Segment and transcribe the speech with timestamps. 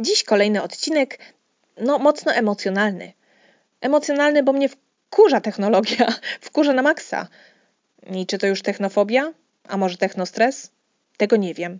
[0.00, 1.18] Dziś kolejny odcinek,
[1.80, 3.12] no mocno emocjonalny.
[3.80, 6.06] Emocjonalny, bo mnie wkurza technologia,
[6.40, 7.28] wkurza na maksa.
[8.10, 9.32] I czy to już technofobia?
[9.68, 10.70] A może technostres?
[11.16, 11.78] Tego nie wiem.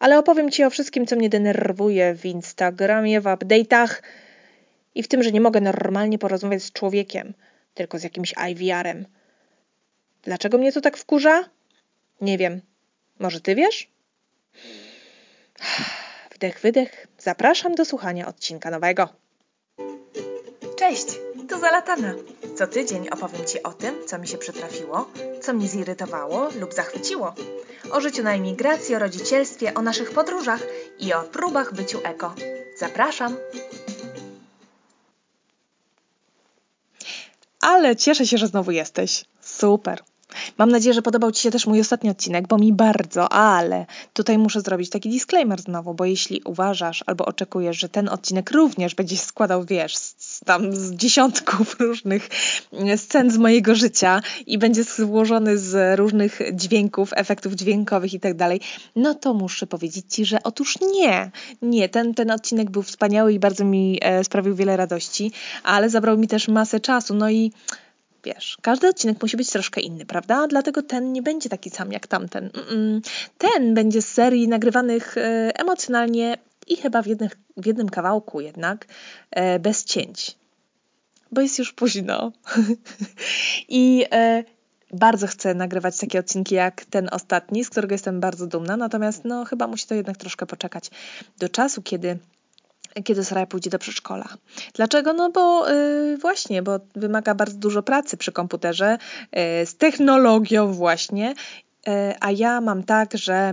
[0.00, 4.02] Ale opowiem Ci o wszystkim, co mnie denerwuje w Instagramie, w update'ach
[4.94, 7.34] i w tym, że nie mogę normalnie porozmawiać z człowiekiem,
[7.74, 9.06] tylko z jakimś IVR-em.
[10.22, 11.44] Dlaczego mnie to tak wkurza?
[12.20, 12.60] Nie wiem.
[13.18, 13.88] Może Ty wiesz?
[16.42, 17.06] Wdech, wydech.
[17.18, 19.08] Zapraszam do słuchania odcinka nowego.
[20.76, 21.06] Cześć,
[21.48, 22.14] tu Zalatana.
[22.58, 25.08] Co tydzień opowiem Ci o tym, co mi się przytrafiło,
[25.40, 27.34] co mnie zirytowało lub zachwyciło.
[27.92, 30.60] O życiu na emigracji, o rodzicielstwie, o naszych podróżach
[30.98, 32.34] i o próbach byciu eko.
[32.78, 33.36] Zapraszam!
[37.60, 39.24] Ale cieszę się, że znowu jesteś.
[39.40, 40.02] Super.
[40.58, 44.38] Mam nadzieję, że podobał Ci się też mój ostatni odcinek, bo mi bardzo, ale tutaj
[44.38, 49.16] muszę zrobić taki disclaimer znowu, bo jeśli uważasz albo oczekujesz, że ten odcinek również będzie
[49.16, 52.28] się składał, wiesz, z, tam z dziesiątków różnych
[52.96, 58.60] scen z mojego życia i będzie złożony z różnych dźwięków, efektów dźwiękowych i tak dalej,
[58.96, 61.30] no to muszę powiedzieć Ci, że otóż nie,
[61.62, 65.32] nie, ten, ten odcinek był wspaniały i bardzo mi e, sprawił wiele radości,
[65.64, 67.52] ale zabrał mi też masę czasu, no i
[68.24, 70.46] wiesz, każdy odcinek musi być troszkę inny, prawda?
[70.46, 72.50] Dlatego ten nie będzie taki sam jak tamten.
[73.38, 75.20] Ten będzie z serii nagrywanych e,
[75.58, 78.86] emocjonalnie i chyba w, jednych, w jednym kawałku jednak,
[79.30, 80.36] e, bez cięć.
[81.32, 82.32] Bo jest już późno.
[83.68, 84.44] I e,
[84.92, 89.44] bardzo chcę nagrywać takie odcinki jak ten ostatni, z którego jestem bardzo dumna, natomiast no
[89.44, 90.90] chyba musi to jednak troszkę poczekać
[91.38, 92.18] do czasu, kiedy
[93.04, 94.28] kiedy Soraya pójdzie do przedszkola.
[94.74, 95.12] Dlaczego?
[95.12, 98.98] No bo yy, właśnie, bo wymaga bardzo dużo pracy przy komputerze,
[99.32, 101.34] yy, z technologią właśnie,
[101.86, 103.52] yy, a ja mam tak, że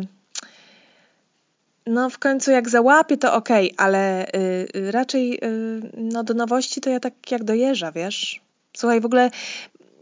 [1.89, 4.27] no w końcu jak załapię to ok, ale
[4.75, 8.41] y, raczej y, no do nowości to ja tak jak dojeżdża, wiesz?
[8.77, 9.31] Słuchaj, w ogóle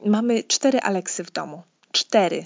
[0.05, 1.61] mamy cztery Aleksy w domu.
[1.91, 2.45] Cztery.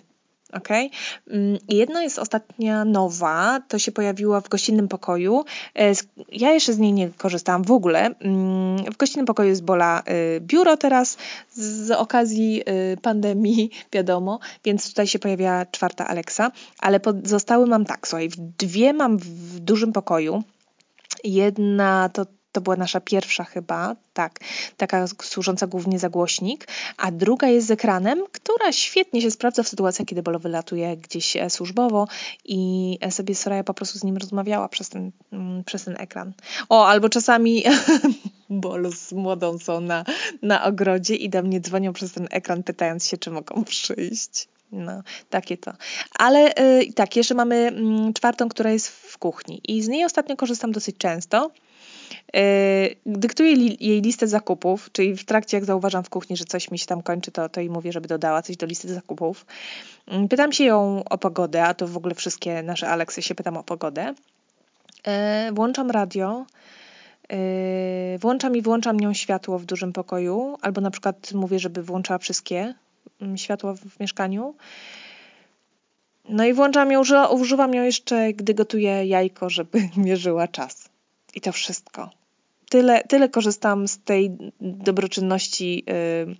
[0.53, 0.89] Okay?
[1.29, 5.45] Mm, jedna jest ostatnia nowa, to się pojawiła w gościnnym pokoju.
[5.79, 5.93] E,
[6.31, 7.99] ja jeszcze z niej nie korzystałam w ogóle.
[8.19, 10.03] Mm, w gościnnym pokoju jest Bola
[10.37, 11.17] y, biuro teraz
[11.51, 12.61] z okazji
[12.93, 18.93] y, pandemii, wiadomo, więc tutaj się pojawia czwarta Alexa, ale zostały mam tak, słuchaj, dwie
[18.93, 20.43] mam w dużym pokoju.
[21.23, 24.39] Jedna to to była nasza pierwsza chyba, tak,
[24.77, 26.67] taka służąca głównie za głośnik,
[26.97, 31.37] a druga jest z ekranem, która świetnie się sprawdza w sytuacjach, kiedy Bolo wylatuje gdzieś
[31.37, 32.07] e, służbowo
[32.45, 36.33] i e, sobie Soraya po prostu z nim rozmawiała przez ten, mm, przez ten ekran.
[36.69, 37.63] O, albo czasami
[38.51, 40.05] Bolo z młodą są na,
[40.41, 44.47] na ogrodzie i do mnie dzwonią przez ten ekran, pytając się, czy mogą przyjść.
[44.71, 45.73] No, takie to.
[46.19, 46.51] Ale
[46.81, 47.71] y, tak, jeszcze mamy
[48.09, 51.51] y, czwartą, która jest w kuchni i z niej ostatnio korzystam dosyć często.
[52.33, 52.41] Yy,
[53.05, 56.85] dyktuję jej listę zakupów, czyli w trakcie, jak zauważam w kuchni, że coś mi się
[56.85, 59.45] tam kończy, to, to jej mówię, żeby dodała coś do listy zakupów.
[60.07, 63.57] Yy, pytam się ją o pogodę, a to w ogóle wszystkie nasze Aleksy się pytam
[63.57, 64.13] o pogodę.
[65.07, 66.45] Yy, włączam radio.
[68.19, 72.73] Włączam i włączam nią światło w dużym pokoju, albo na przykład mówię, żeby włączała wszystkie
[73.21, 74.55] mm, światła w mieszkaniu.
[76.29, 77.01] No i włączam ją,
[77.31, 80.80] używam ją jeszcze, gdy gotuję jajko, żeby mierzyła czas.
[81.35, 82.09] I to wszystko.
[82.69, 86.35] Tyle, tyle korzystam z tej dobroczynności y,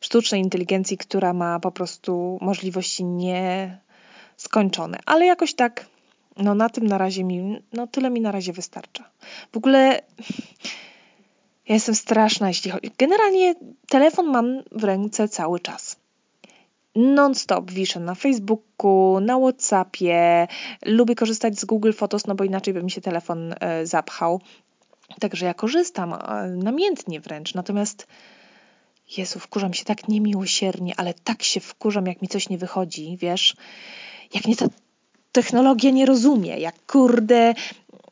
[0.00, 4.98] sztucznej inteligencji, która ma po prostu możliwości nieskończone.
[5.06, 5.86] Ale jakoś tak,
[6.36, 9.10] no na tym na razie mi, no tyle mi na razie wystarcza.
[9.52, 10.02] W ogóle
[11.68, 12.90] ja jestem straszna, jeśli chodzi.
[12.98, 13.54] Generalnie
[13.88, 15.93] telefon mam w ręce cały czas
[16.94, 20.48] non-stop wiszę na Facebooku, na Whatsappie,
[20.86, 24.40] lubię korzystać z Google Photos, no bo inaczej by mi się telefon e, zapchał.
[25.20, 28.06] Także ja korzystam, e, namiętnie wręcz, natomiast
[29.16, 33.56] Jezu, wkurzam się tak niemiłosiernie, ale tak się wkurzam, jak mi coś nie wychodzi, wiesz?
[34.34, 34.66] Jak mnie ta
[35.32, 37.54] technologia nie rozumie, jak kurde...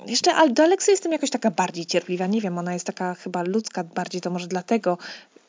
[0.07, 3.85] Jeszcze do Aleksy jestem jakoś taka bardziej cierpliwa, nie wiem, ona jest taka chyba ludzka
[3.85, 4.99] bardziej, to może dlatego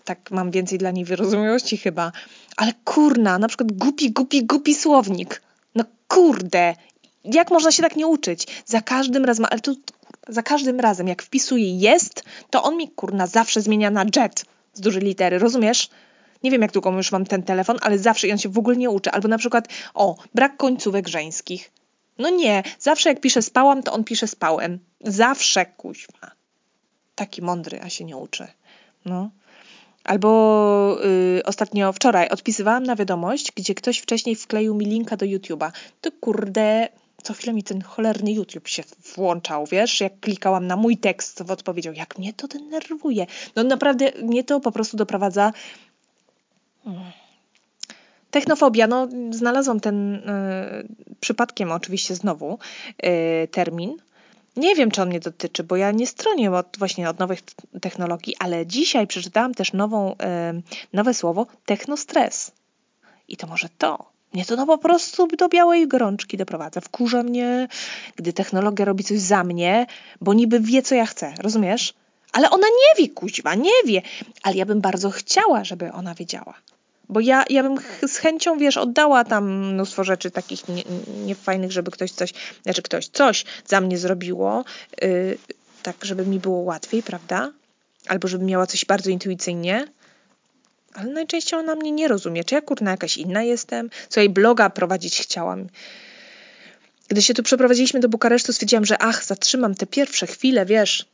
[0.05, 2.11] tak mam więcej dla niej wyrozumiałości chyba.
[2.57, 5.41] Ale kurna, na przykład głupi, głupi, głupi słownik.
[5.75, 6.75] No kurde,
[7.23, 8.47] jak można się tak nie uczyć?
[8.65, 9.75] Za każdym razem, ale to
[10.27, 14.81] za każdym razem, jak wpisuję jest, to on mi kurna zawsze zmienia na jet z
[14.81, 15.89] dużej litery, rozumiesz?
[16.43, 18.89] Nie wiem, jak długo już mam ten telefon, ale zawsze on się w ogóle nie
[18.89, 19.11] uczy.
[19.11, 21.71] Albo na przykład, o, brak końcówek żeńskich.
[22.17, 24.79] No nie, zawsze jak piszę spałam, to on pisze spałem.
[25.01, 26.31] Zawsze, kuźwa.
[27.15, 28.47] Taki mądry, a się nie uczy.
[29.05, 29.29] No.
[30.03, 35.71] Albo y, ostatnio, wczoraj, odpisywałam na wiadomość, gdzie ktoś wcześniej wkleił mi linka do YouTube'a.
[36.01, 36.87] To kurde,
[37.23, 38.83] Co chwilę mi ten cholerny YouTube się
[39.15, 43.25] włączał, wiesz, jak klikałam na mój tekst w odpowiedzią, jak mnie to denerwuje.
[43.55, 45.53] No naprawdę mnie to po prostu doprowadza...
[46.83, 47.03] Hmm.
[48.31, 50.21] Technofobia, no znalazłam ten y,
[51.19, 52.59] przypadkiem oczywiście znowu
[53.05, 53.97] y, termin.
[54.57, 57.39] Nie wiem, czy on mnie dotyczy, bo ja nie stronię od, właśnie od nowych
[57.81, 60.15] technologii, ale dzisiaj przeczytałam też nową,
[60.93, 62.51] nowe słowo technostres.
[63.27, 64.13] I to może to.
[64.33, 66.81] Mnie to no po prostu do białej gorączki doprowadza.
[66.81, 67.67] Wkurza mnie,
[68.15, 69.85] gdy technologia robi coś za mnie,
[70.21, 71.33] bo niby wie, co ja chcę.
[71.39, 71.93] Rozumiesz?
[72.31, 74.01] Ale ona nie wie, kuźwa, nie wie.
[74.43, 76.53] Ale ja bym bardzo chciała, żeby ona wiedziała.
[77.09, 77.77] Bo ja, ja bym
[78.07, 80.63] z chęcią, wiesz, oddała tam mnóstwo rzeczy takich
[81.25, 82.33] niefajnych, nie żeby ktoś coś,
[82.63, 84.65] znaczy ktoś coś za mnie zrobiło,
[85.01, 85.37] yy,
[85.83, 87.51] tak żeby mi było łatwiej, prawda?
[88.07, 89.87] Albo żeby miała coś bardzo intuicyjnie.
[90.93, 92.43] Ale najczęściej ona mnie nie rozumie.
[92.43, 93.89] Czy ja kurna jakaś inna jestem?
[94.09, 95.67] Co jej bloga prowadzić chciałam.
[97.07, 101.05] Gdy się tu przeprowadziliśmy do Bukaresztu, stwierdziłam, że ach, zatrzymam te pierwsze chwile, wiesz,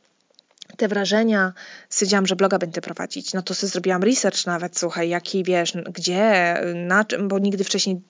[0.76, 1.52] te wrażenia,
[1.88, 3.32] stwierdziłam, że bloga będę prowadzić.
[3.32, 8.00] No to sobie zrobiłam research nawet, słuchaj, jaki wiesz, gdzie, na czym, bo nigdy wcześniej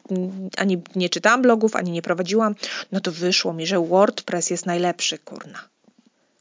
[0.57, 2.55] ani nie czytałam blogów, ani nie prowadziłam.
[2.93, 5.59] No to wyszło mi, że WordPress jest najlepszy, kurna.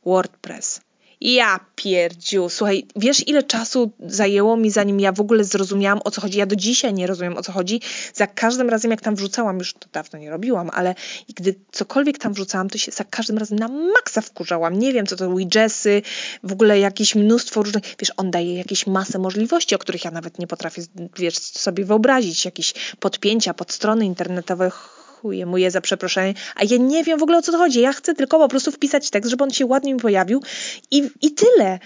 [0.06, 0.82] WordPress.
[1.22, 6.22] Ja pierdziu, słuchaj, wiesz ile czasu zajęło mi zanim ja w ogóle zrozumiałam o co
[6.22, 6.38] chodzi?
[6.38, 7.82] Ja do dzisiaj nie rozumiem o co chodzi.
[8.14, 10.96] Za każdym razem jak tam wrzucałam, już to dawno nie robiłam, ale
[11.36, 14.80] gdy cokolwiek tam wrzucałam, to się za każdym razem na maksa wkurzałam.
[14.80, 16.02] Nie wiem co to widgetsy,
[16.44, 20.40] w ogóle jakieś mnóstwo różnych, wiesz, on daje jakieś masę możliwości, o których ja nawet
[20.40, 20.82] nie potrafię,
[21.18, 22.46] wiesz, sobie wyobrazić.
[22.46, 24.72] Jakieś podpięcia pod strony internetowe,
[25.22, 27.82] chuje mu je za przeproszenie, a ja nie wiem w ogóle o co to chodzi.
[27.82, 30.42] Ja chcę tylko po prostu wpisać tekst, żeby on się ładnie mi pojawił
[30.92, 31.80] i, i tyle.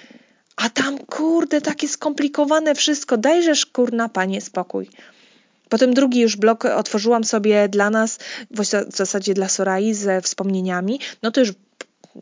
[0.55, 3.17] A tam, kurde, takie skomplikowane wszystko.
[3.17, 4.89] Dajżesz, kurna, panie, spokój.
[5.69, 8.19] Potem drugi już blok otworzyłam sobie dla nas,
[8.51, 10.99] w zasadzie dla Sorai ze wspomnieniami.
[11.23, 11.53] No to już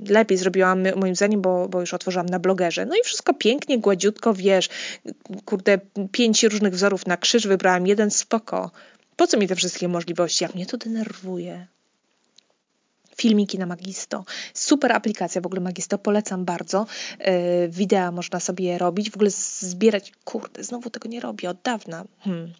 [0.09, 2.85] lepiej zrobiłam moim zdaniem, bo, bo już otworzyłam na blogerze.
[2.85, 4.69] No i wszystko pięknie, gładziutko, wiesz,
[5.45, 5.79] kurde,
[6.11, 8.71] pięć różnych wzorów na krzyż wybrałam, jeden spoko.
[9.15, 10.43] Po co mi te wszystkie możliwości?
[10.43, 11.67] Jak mnie to denerwuje.
[13.17, 14.25] Filmiki na Magisto.
[14.53, 16.85] Super aplikacja w ogóle Magisto, polecam bardzo.
[17.19, 17.25] Yy,
[17.69, 19.29] wideo można sobie robić, w ogóle
[19.59, 20.11] zbierać.
[20.23, 22.03] Kurde, znowu tego nie robię od dawna.
[22.19, 22.53] Hmm.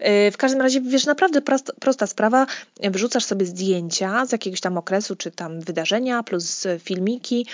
[0.00, 2.46] Yy, w każdym razie, wiesz, naprawdę prosta, prosta sprawa.
[2.82, 7.46] Wrzucasz sobie zdjęcia z jakiegoś tam okresu, czy tam wydarzenia, plus filmiki.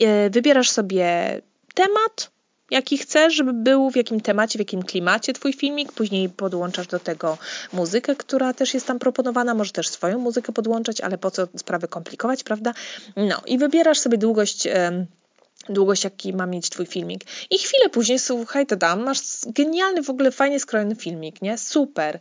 [0.00, 1.40] Yy, wybierasz sobie
[1.74, 2.30] temat,
[2.70, 5.92] jaki chcesz, żeby był, w jakim temacie, w jakim klimacie twój filmik.
[5.92, 7.38] Później podłączasz do tego
[7.72, 9.54] muzykę, która też jest tam proponowana.
[9.54, 12.74] Może też swoją muzykę podłączać, ale po co sprawy komplikować, prawda?
[13.16, 14.68] No i wybierasz sobie długość
[15.68, 17.24] długość, jaki ma mieć twój filmik.
[17.50, 21.58] I chwilę później, słuchaj, to dam, masz genialny, w ogóle fajnie skrojony filmik, nie?
[21.58, 22.18] Super.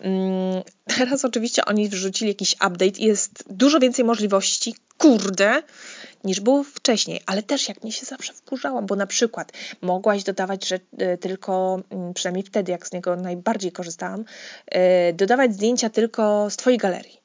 [0.00, 0.62] Mm,
[0.96, 5.62] teraz oczywiście oni wrzucili jakiś update i jest dużo więcej możliwości, kurde,
[6.24, 10.68] niż było wcześniej, ale też jak mnie się zawsze wkurzałam, bo na przykład mogłaś dodawać,
[10.68, 16.50] że y, tylko, mm, przynajmniej wtedy, jak z niego najbardziej korzystałam, y, dodawać zdjęcia tylko
[16.50, 17.21] z twojej galerii.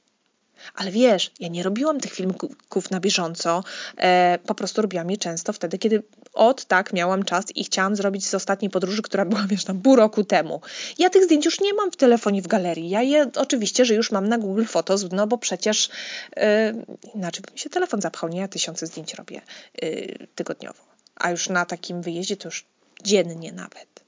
[0.75, 3.63] Ale wiesz, ja nie robiłam tych filmików na bieżąco,
[3.97, 8.27] e, po prostu robiłam je często wtedy, kiedy od tak miałam czas i chciałam zrobić
[8.27, 10.61] z ostatniej podróży, która była, wiesz, tam pół roku temu.
[10.97, 12.89] Ja tych zdjęć już nie mam w telefonie w galerii.
[12.89, 15.89] Ja je oczywiście, że już mam na Google Photos, no bo przecież
[16.37, 16.73] e,
[17.15, 18.39] inaczej by mi się telefon zapchał, nie?
[18.39, 19.41] Ja tysiące zdjęć robię
[19.81, 19.89] e,
[20.35, 20.83] tygodniowo.
[21.15, 22.65] A już na takim wyjeździe to już
[23.03, 24.06] dziennie nawet.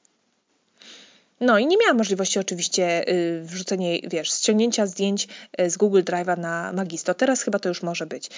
[1.42, 5.28] No i nie miałam możliwości oczywiście y, wrzucenia, wiesz, ściągnięcia zdjęć
[5.62, 7.14] y, z Google Drive'a na Magisto.
[7.14, 8.30] Teraz chyba to już może być.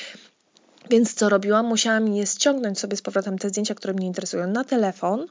[0.90, 1.66] Więc co robiłam?
[1.66, 5.28] Musiałam je ściągnąć sobie z powrotem te zdjęcia, które mnie interesują na telefon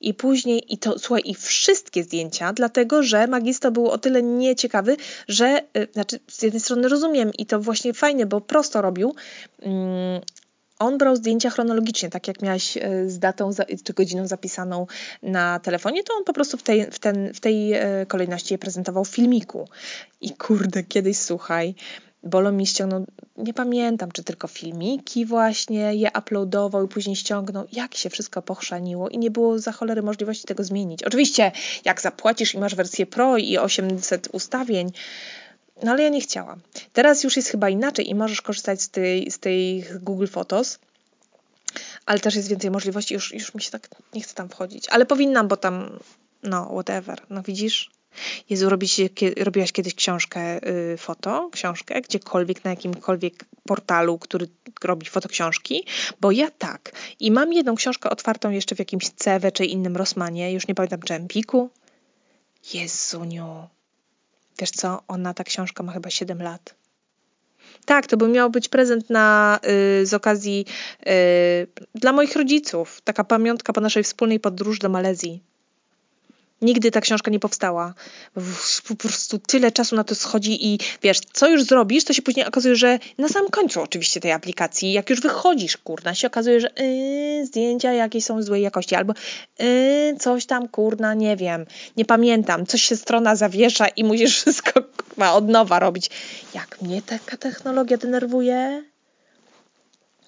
[0.00, 4.96] i później, i to, słuchaj, i wszystkie zdjęcia, dlatego, że Magisto był o tyle nieciekawy,
[5.28, 9.14] że, y, znaczy z jednej strony rozumiem i to właśnie fajnie, bo prosto robił,
[9.62, 10.20] mm,
[10.78, 13.50] on brał zdjęcia chronologicznie, tak jak miałaś e, z datą
[13.84, 14.86] czy godziną zapisaną
[15.22, 18.58] na telefonie, to on po prostu w tej, w ten, w tej e, kolejności je
[18.58, 19.68] prezentował w filmiku.
[20.20, 21.74] I kurde, kiedyś słuchaj,
[22.22, 23.06] Bolo mi ściągnął,
[23.36, 27.64] nie pamiętam, czy tylko filmiki właśnie je uploadował i później ściągnął.
[27.72, 31.02] Jak się wszystko pochrzaniło i nie było za cholery możliwości tego zmienić.
[31.02, 31.52] Oczywiście,
[31.84, 34.90] jak zapłacisz i masz wersję Pro i 800 ustawień,
[35.82, 36.60] no ale ja nie chciałam.
[36.92, 40.78] Teraz już jest chyba inaczej i możesz korzystać z tej, z tej Google Photos,
[42.06, 43.14] ale też jest więcej możliwości.
[43.14, 44.88] Już, już mi się tak nie chce tam wchodzić.
[44.88, 45.98] Ale powinnam, bo tam,
[46.42, 47.22] no, whatever.
[47.30, 47.90] No widzisz?
[48.50, 49.00] Jezu, robisz,
[49.36, 54.48] robiłaś kiedyś książkę y, foto, książkę, gdziekolwiek, na jakimkolwiek portalu, który
[54.84, 55.84] robi fotoksiążki,
[56.20, 56.92] bo ja tak.
[57.20, 61.02] I mam jedną książkę otwartą jeszcze w jakimś Cewe czy innym Rosmanie, już nie pamiętam,
[61.02, 61.70] czy Empiku.
[62.74, 63.68] Jezuniu,
[64.60, 66.74] Wiesz co, ona, ta książka ma chyba 7 lat.
[67.84, 69.58] Tak, to by miał być prezent na,
[70.02, 70.64] y, z okazji
[71.06, 71.10] y,
[71.94, 73.00] dla moich rodziców.
[73.04, 75.47] Taka pamiątka po naszej wspólnej podróży do Malezji.
[76.62, 77.94] Nigdy ta książka nie powstała.
[78.88, 82.46] Po prostu tyle czasu na to schodzi i wiesz, co już zrobisz, to się później
[82.46, 86.70] okazuje, że na samym końcu oczywiście tej aplikacji, jak już wychodzisz, kurna, się okazuje, że
[86.78, 89.12] yy, zdjęcia jakieś są złej jakości, albo
[89.58, 94.82] yy, coś tam, kurna, nie wiem, nie pamiętam, coś się strona zawiesza i musisz wszystko
[94.82, 96.10] kurwa, od nowa robić.
[96.54, 98.84] Jak mnie taka technologia denerwuje?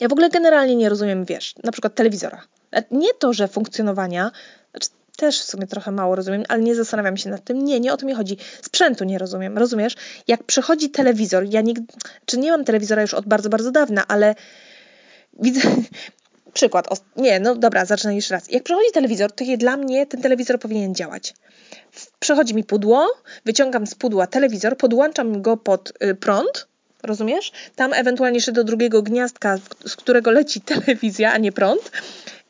[0.01, 2.43] Ja w ogóle generalnie nie rozumiem, wiesz, na przykład telewizora.
[2.91, 4.31] Nie to, że funkcjonowania,
[4.71, 4.89] znaczy
[5.21, 7.65] też w sumie trochę mało rozumiem, ale nie zastanawiam się nad tym.
[7.65, 8.37] Nie, nie o to mi chodzi.
[8.63, 9.95] Sprzętu nie rozumiem, rozumiesz?
[10.29, 11.93] Jak przychodzi telewizor, ja nigdy,
[12.27, 14.35] czy nie mam telewizora już od bardzo, bardzo dawna, ale
[15.39, 15.61] widzę,
[16.53, 18.51] przykład, nie, no dobra, zacznę jeszcze raz.
[18.51, 21.35] Jak przychodzi telewizor, to je dla mnie ten telewizor powinien działać.
[22.19, 23.09] Przychodzi mi pudło,
[23.45, 26.67] wyciągam z pudła telewizor, podłączam go pod y, prąd,
[27.03, 27.53] rozumiesz?
[27.77, 31.91] Tam ewentualnie jeszcze do drugiego gniazdka, z którego leci telewizja, a nie prąd.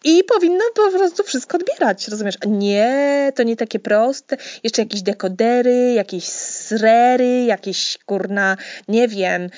[0.04, 2.34] I powinno po prostu wszystko odbierać, rozumiesz?
[2.46, 4.36] Nie, to nie takie proste.
[4.64, 8.56] Jeszcze jakieś dekodery, jakieś srery, jakieś kurna,
[8.88, 9.50] nie wiem,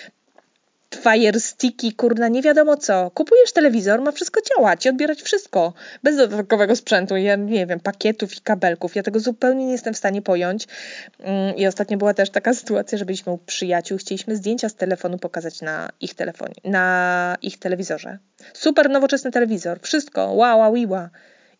[0.96, 3.10] fire sticky, kurna, nie wiadomo co.
[3.10, 5.72] Kupujesz telewizor, ma wszystko działać i odbierać wszystko.
[6.02, 8.96] Bez dodatkowego sprzętu, ja nie wiem, pakietów i kabelków.
[8.96, 10.66] Ja tego zupełnie nie jestem w stanie pojąć.
[11.18, 15.18] Mm, I ostatnio była też taka sytuacja, że byliśmy u przyjaciół, chcieliśmy zdjęcia z telefonu
[15.18, 18.18] pokazać na ich telefonie, na ich telewizorze.
[18.52, 21.08] Super nowoczesny telewizor, wszystko, wow, wow, wow.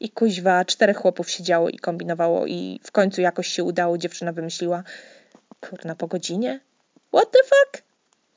[0.01, 4.83] I kuźwa, czterech chłopów siedziało i kombinowało i w końcu jakoś się udało, dziewczyna wymyśliła,
[5.61, 6.61] kurna, po godzinie?
[7.13, 7.92] What the fuck?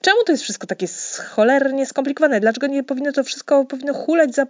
[0.06, 0.88] Czemu to jest wszystko takie
[1.30, 2.40] cholernie skomplikowane?
[2.40, 4.48] Dlaczego nie powinno to wszystko powinno hulać za,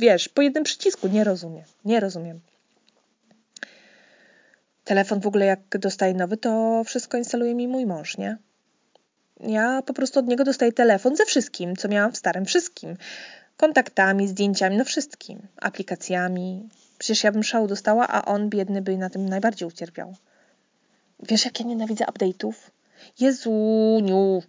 [0.00, 1.08] wiesz, po jednym przycisku?
[1.08, 1.64] Nie rozumiem.
[1.84, 2.40] Nie rozumiem.
[4.84, 8.36] Telefon w ogóle jak dostaję nowy, to wszystko instaluje mi mój mąż, nie?
[9.40, 12.44] Ja po prostu od niego dostaję telefon ze wszystkim, co miałam w starym.
[12.44, 12.96] Wszystkim.
[13.56, 15.38] Kontaktami, zdjęciami, no wszystkim.
[15.56, 16.68] Aplikacjami.
[16.98, 20.14] Przecież ja bym szału dostała, a on biedny by na tym najbardziej ucierpiał.
[21.22, 22.54] Wiesz, jak ja nienawidzę update'ów?
[23.20, 24.42] Jezuniu,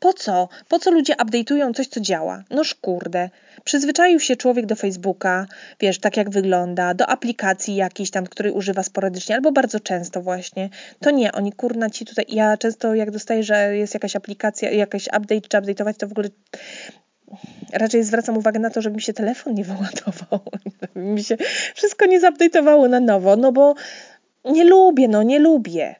[0.00, 0.48] po co?
[0.68, 2.42] Po co ludzie update'ują coś, co działa?
[2.50, 3.30] Noż kurde.
[3.64, 5.46] Przyzwyczaił się człowiek do Facebooka,
[5.80, 10.68] wiesz, tak jak wygląda, do aplikacji jakiejś tam, której używa sporadycznie albo bardzo często właśnie.
[11.00, 15.06] To nie, oni kurna ci tutaj, ja często jak dostaję, że jest jakaś aplikacja, jakaś
[15.06, 16.28] update czy update'ować, to w ogóle
[17.72, 20.40] raczej zwracam uwagę na to, żeby mi się telefon nie wyładował,
[20.82, 21.36] żeby mi się
[21.74, 23.74] wszystko nie zupdate'owało na nowo, no bo
[24.44, 25.94] nie lubię, no nie lubię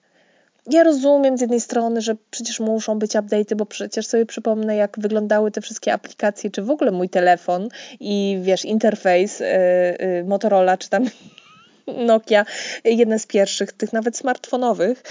[0.70, 4.98] ja rozumiem z jednej strony, że przecież muszą być update'y, bo przecież sobie przypomnę, jak
[4.98, 7.68] wyglądały te wszystkie aplikacje, czy w ogóle mój telefon
[8.00, 9.46] i wiesz, interfejs yy,
[10.00, 11.04] yy, Motorola, czy tam
[12.06, 12.44] Nokia,
[12.84, 15.02] jedne z pierwszych, tych nawet smartfonowych.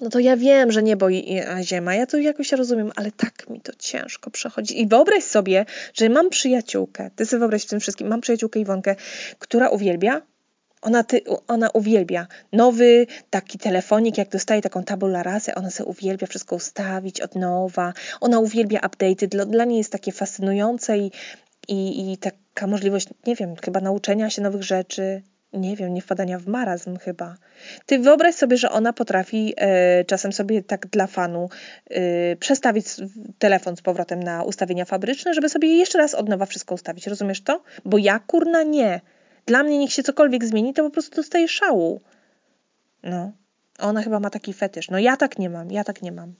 [0.00, 3.60] No to ja wiem, że niebo i ziema, ja to jakoś rozumiem, ale tak mi
[3.60, 4.80] to ciężko przechodzi.
[4.80, 8.96] I wyobraź sobie, że mam przyjaciółkę, ty sobie wyobraź w tym wszystkim, mam przyjaciółkę Iwonkę,
[9.38, 10.22] która uwielbia
[10.82, 16.26] ona, ty, ona uwielbia nowy taki telefonik, jak dostaje taką tabula rasę, ona sobie uwielbia
[16.26, 17.92] wszystko ustawić od nowa.
[18.20, 19.26] Ona uwielbia update'y.
[19.26, 21.10] Dla, dla niej jest takie fascynujące i,
[21.68, 25.22] i, i taka możliwość, nie wiem, chyba nauczenia się nowych rzeczy.
[25.52, 27.36] Nie wiem, nie wpadania w marazm chyba.
[27.86, 31.48] Ty wyobraź sobie, że ona potrafi e, czasem sobie tak dla fanu
[31.90, 32.86] e, przestawić
[33.38, 37.06] telefon z powrotem na ustawienia fabryczne, żeby sobie jeszcze raz od nowa wszystko ustawić.
[37.06, 37.62] Rozumiesz to?
[37.84, 39.00] Bo ja kurna nie.
[39.46, 42.00] Dla mnie niech się cokolwiek zmieni, to po prostu dostaję szału.
[43.02, 43.32] No.
[43.78, 44.90] Ona chyba ma taki fetysz.
[44.90, 46.34] No ja tak nie mam, ja tak nie mam.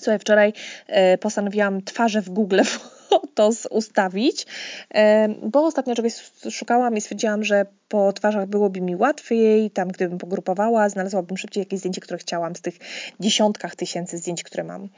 [0.00, 0.52] Słuchaj, wczoraj
[0.86, 2.60] e, postanowiłam twarze w Google
[3.34, 4.46] to ustawić,
[4.94, 6.12] e, bo ostatnio czegoś
[6.50, 11.78] szukałam i stwierdziłam, że po twarzach byłoby mi łatwiej, tam gdybym pogrupowała, znalazłabym szybciej jakieś
[11.78, 12.74] zdjęcie, które chciałam z tych
[13.20, 14.88] dziesiątkach tysięcy zdjęć, które mam.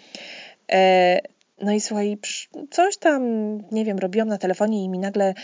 [0.73, 1.21] E,
[1.61, 2.19] no i słuchaj,
[2.71, 3.23] coś tam,
[3.73, 5.35] nie wiem, robiłam na telefonie i mi nagle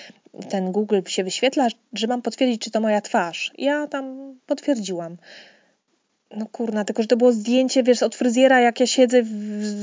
[0.49, 3.53] ten Google się wyświetla, że mam potwierdzić, czy to moja twarz.
[3.59, 5.17] Ja tam potwierdziłam.
[6.37, 9.29] No kurna, tylko że to było zdjęcie, wiesz, od fryzjera, jak ja siedzę w,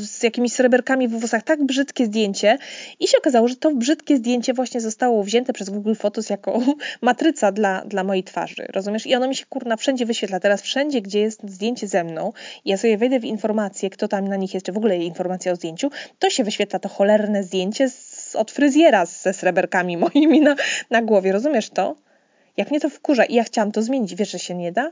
[0.06, 2.58] z jakimiś sreberkami w włosach, tak brzydkie zdjęcie.
[3.00, 6.62] I się okazało, że to brzydkie zdjęcie właśnie zostało wzięte przez Google Photos jako
[7.02, 9.08] matryca dla, dla mojej twarzy, rozumiesz?
[9.08, 10.40] I ono mi się kurna wszędzie wyświetla.
[10.40, 12.34] Teraz wszędzie, gdzie jest zdjęcie ze mną,
[12.66, 15.56] ja sobie wejdę w informacje, kto tam na nich jest, czy w ogóle informacja o
[15.56, 20.56] zdjęciu, to się wyświetla to cholerne zdjęcie z, od fryzjera ze sreberkami moimi na,
[20.90, 21.96] na głowie, rozumiesz to?
[22.58, 24.92] Jak mnie to wkurza i ja chciałam to zmienić, wiesz, że się nie da?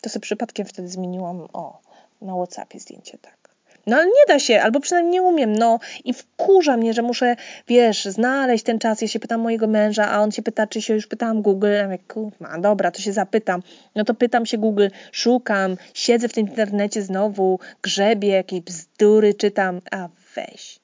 [0.00, 1.80] To sobie przypadkiem wtedy zmieniłam, o,
[2.20, 3.38] na Whatsappie zdjęcie, tak.
[3.86, 7.36] No ale nie da się, albo przynajmniej nie umiem, no i wkurza mnie, że muszę,
[7.68, 9.02] wiesz, znaleźć ten czas.
[9.02, 11.66] Ja się pytam mojego męża, a on się pyta, czy się już pytałam Google.
[11.66, 13.62] Ja mówię, kurwa, dobra, to się zapytam.
[13.94, 19.80] No to pytam się Google, szukam, siedzę w tym internecie znowu, grzebię, jakieś bzdury czytam,
[19.90, 20.80] a weź.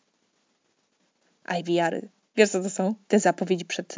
[1.58, 2.08] IVR-y.
[2.36, 2.94] Wiesz co to są?
[3.08, 3.94] Te zapowiedzi przed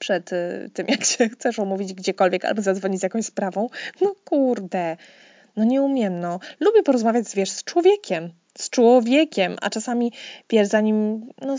[0.00, 3.68] przed y, tym, jak się chcesz omówić gdziekolwiek albo zadzwonić z jakąś sprawą.
[4.00, 4.96] No kurde,
[5.56, 6.40] no nie umiem, no.
[6.60, 10.12] Lubię porozmawiać, wiesz, z człowiekiem, z człowiekiem, a czasami,
[10.50, 11.56] wiesz, zanim, no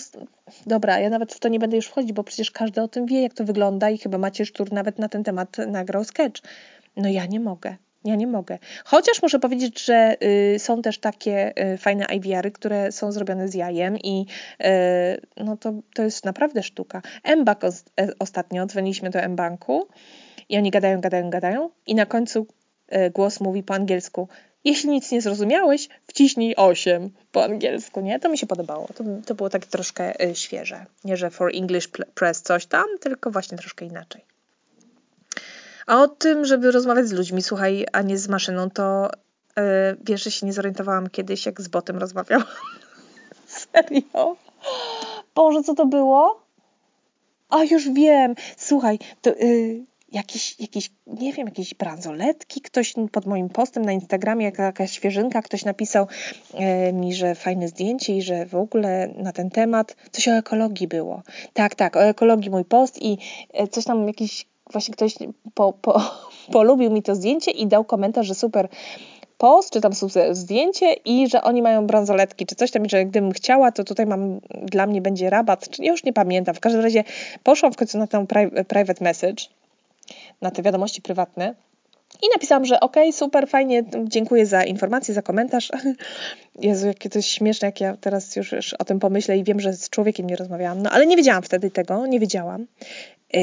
[0.65, 3.21] dobra, ja nawet w to nie będę już wchodzić, bo przecież każdy o tym wie,
[3.21, 6.41] jak to wygląda i chyba Maciej Sztur nawet na ten temat nagrał sketch.
[6.97, 7.75] No ja nie mogę.
[8.03, 8.57] Ja nie mogę.
[8.85, 10.15] Chociaż muszę powiedzieć, że
[10.55, 14.25] y, są też takie y, fajne IVR-y, które są zrobione z jajem i
[14.61, 14.65] y,
[15.37, 17.01] no to, to jest naprawdę sztuka.
[17.23, 17.69] M-Bank e,
[18.19, 19.87] ostatnio, dzwoniliśmy do M-Banku
[20.49, 22.47] i oni gadają, gadają, gadają i na końcu
[22.93, 24.27] y, głos mówi po angielsku
[24.63, 28.19] jeśli nic nie zrozumiałeś, wciśnij 8 po angielsku, nie?
[28.19, 28.87] To mi się podobało.
[28.95, 30.85] To, to było takie troszkę y, świeże.
[31.03, 34.30] Nie, że for English press coś tam, tylko właśnie troszkę inaczej.
[35.87, 39.09] A o tym, żeby rozmawiać z ludźmi, słuchaj, a nie z maszyną, to
[39.57, 39.63] yy,
[40.01, 42.47] wiesz, że się nie zorientowałam kiedyś, jak z botem rozmawiałam.
[43.73, 44.35] Serio?
[45.35, 46.41] Boże, co to było?
[47.49, 48.35] A już wiem.
[48.57, 54.45] Słuchaj, to yy, jakieś, jakieś, nie wiem, jakieś bransoletki, ktoś pod moim postem na Instagramie,
[54.45, 56.07] jaka, jakaś świeżynka, ktoś napisał
[56.53, 60.87] e, mi, że fajne zdjęcie i że w ogóle na ten temat coś o ekologii
[60.87, 61.23] było.
[61.53, 63.17] Tak, tak, o ekologii mój post i
[63.53, 65.15] e, coś tam jakiś właśnie ktoś
[65.53, 66.01] po, po,
[66.53, 68.67] polubił mi to zdjęcie i dał komentarz, że super
[69.37, 69.91] post, czy tam
[70.31, 74.39] zdjęcie i że oni mają bransoletki, czy coś tam, że gdybym chciała, to tutaj mam,
[74.63, 76.55] dla mnie będzie rabat, czy już nie pamiętam.
[76.55, 77.03] W każdym razie
[77.43, 78.25] poszłam w końcu na tę
[78.67, 79.43] private message,
[80.41, 81.55] na te wiadomości prywatne
[82.21, 85.71] i napisałam, że okej, okay, super, fajnie, dziękuję za informację, za komentarz.
[86.59, 89.59] Jezu, jakie to jest śmieszne, jak ja teraz już, już o tym pomyślę i wiem,
[89.59, 90.81] że z człowiekiem nie rozmawiałam.
[90.81, 92.67] No ale nie wiedziałam wtedy tego, nie wiedziałam.
[93.33, 93.41] Yy,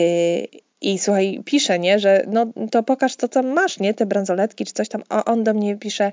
[0.80, 4.88] i słuchaj, pisze, nie, że no to pokaż, co masz, nie, te bransoletki czy coś
[4.88, 5.02] tam.
[5.08, 6.12] A on do mnie pisze,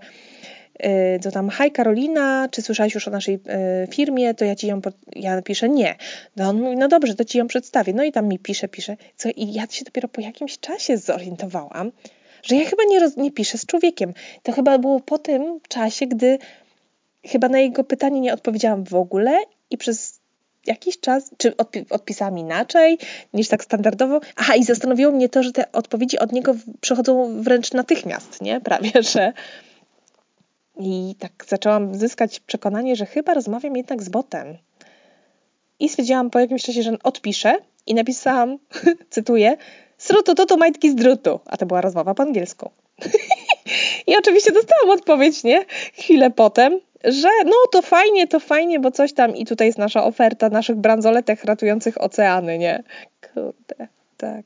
[1.23, 4.81] to tam, hej Karolina, czy słyszałaś już o naszej yy, firmie, to ja ci ją,
[5.15, 5.95] ja napiszę nie.
[6.35, 7.93] No on mówi, no dobrze, to ci ją przedstawię.
[7.93, 8.97] No i tam mi pisze, pisze.
[9.15, 11.91] Co, I ja się dopiero po jakimś czasie zorientowałam,
[12.43, 14.13] że ja chyba nie, nie piszę z człowiekiem.
[14.43, 16.37] To chyba było po tym czasie, gdy
[17.25, 19.37] chyba na jego pytanie nie odpowiedziałam w ogóle
[19.69, 20.14] i przez
[20.67, 22.97] jakiś czas, czy odpi odpisałam inaczej
[23.33, 24.19] niż tak standardowo.
[24.35, 28.61] Aha, i zastanowiło mnie to, że te odpowiedzi od niego przychodzą wręcz natychmiast, nie?
[28.61, 29.33] Prawie, że.
[30.79, 34.57] I tak zaczęłam zyskać przekonanie, że chyba rozmawiam jednak z botem.
[35.79, 37.55] I stwierdziłam po jakimś czasie, że odpiszę
[37.87, 38.57] i napisałam,
[39.09, 39.57] cytuję,
[39.97, 41.39] srutu tutu majtki z drutu.
[41.45, 42.71] A to była rozmowa po angielsku.
[44.07, 45.65] I oczywiście dostałam odpowiedź, nie?
[45.93, 50.03] Chwilę potem, że no to fajnie, to fajnie, bo coś tam i tutaj jest nasza
[50.03, 52.83] oferta naszych bransoletek ratujących oceany, nie?
[53.33, 53.87] Kurde.
[54.17, 54.45] Tak.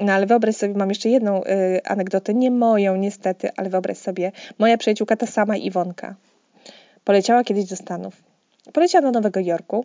[0.00, 4.32] No ale wyobraź sobie, mam jeszcze jedną y, anegdotę, nie moją niestety, ale wyobraź sobie,
[4.58, 6.14] moja przyjaciółka ta sama Iwonka
[7.08, 8.22] poleciała kiedyś do Stanów.
[8.72, 9.84] Poleciała do Nowego Jorku,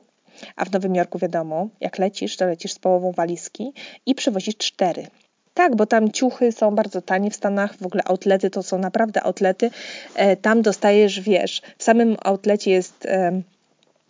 [0.55, 3.73] a w Nowym Jorku wiadomo, jak lecisz, to lecisz z połową walizki
[4.05, 5.07] i przywozisz cztery.
[5.53, 9.23] Tak, bo tam ciuchy są bardzo tanie w Stanach, w ogóle outlety to są naprawdę
[9.23, 9.69] outlety.
[10.15, 13.07] E, tam dostajesz, wiesz, w samym outlecie jest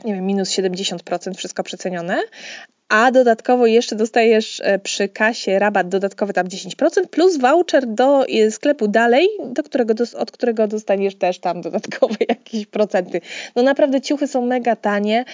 [0.06, 2.22] nie wiem, minus 70%, wszystko przecenione,
[2.94, 8.52] a dodatkowo jeszcze dostajesz e, przy kasie rabat dodatkowy tam 10% plus voucher do e,
[8.52, 13.22] sklepu dalej, do którego, od którego dostaniesz też tam dodatkowe jakieś procenty.
[13.56, 15.26] No naprawdę ciuchy są mega tanie,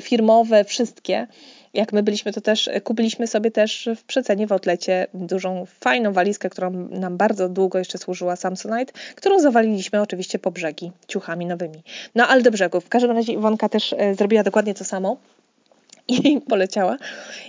[0.00, 1.26] firmowe, wszystkie
[1.74, 6.12] jak my byliśmy, to też e, kupiliśmy sobie też w przecenie w outlecie dużą, fajną
[6.12, 11.82] walizkę, którą nam bardzo długo jeszcze służyła Samsonite, którą zawaliliśmy oczywiście po brzegi ciuchami nowymi.
[12.14, 12.80] No ale do brzegu.
[12.80, 15.16] W każdym razie Iwonka też e, zrobiła dokładnie to samo
[16.08, 16.96] i poleciała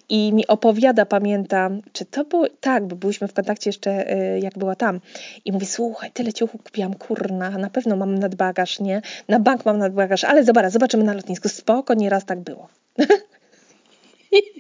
[0.10, 4.58] i mi opowiada, pamiętam, czy to było, tak, bo byliśmy w kontakcie jeszcze e, jak
[4.58, 5.00] była tam
[5.46, 9.02] i mówi, słuchaj, tyle ciuchów kupiłam, kurna, na pewno mam nadbagaż, nie?
[9.28, 12.68] Na bank mam nadbagaż, ale zobacz, zobaczymy na lotnisku, spoko, nieraz tak było.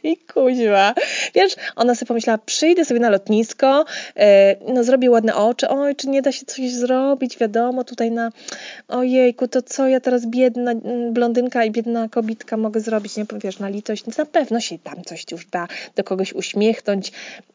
[0.03, 0.93] I kuźwa.
[1.35, 4.23] Wiesz, ona sobie pomyślała, przyjdę sobie na lotnisko, yy,
[4.73, 8.31] no zrobię ładne oczy, oj, czy nie da się coś zrobić, wiadomo, tutaj na,
[8.87, 13.59] ojejku, to co ja teraz biedna mm, blondynka i biedna kobitka mogę zrobić, nie wiesz,
[13.59, 17.11] na litość, na pewno się tam coś już da, do kogoś uśmiechnąć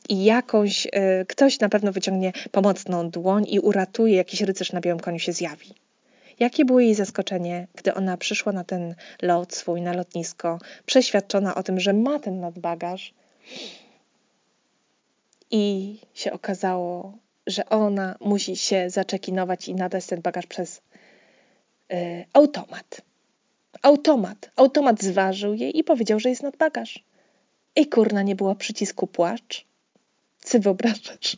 [0.09, 0.92] i jakąś, yy,
[1.29, 5.75] ktoś na pewno wyciągnie pomocną dłoń i uratuje, jakiś rycerz na białym koniu się zjawi.
[6.40, 11.62] Jakie było jej zaskoczenie, gdy ona przyszła na ten lot swój, na lotnisko, przeświadczona o
[11.62, 13.14] tym, że ma ten nadbagaż.
[15.51, 20.83] I się okazało, że ona musi się zaczekinować i nadać ten bagaż przez
[21.92, 23.03] Yy, automat.
[23.83, 24.51] Automat.
[24.57, 27.05] Automat zważył jej i powiedział, że jest nadbagaż.
[27.77, 29.66] I kurna, nie było przycisku płacz.
[30.40, 31.37] Ty wyobrażasz?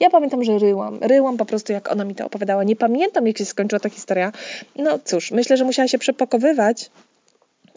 [0.00, 0.98] Ja pamiętam, że ryłam.
[1.02, 2.64] Ryłam po prostu, jak ona mi to opowiadała.
[2.64, 4.32] Nie pamiętam, jak się skończyła ta historia.
[4.76, 6.90] No cóż, myślę, że musiała się przepakowywać,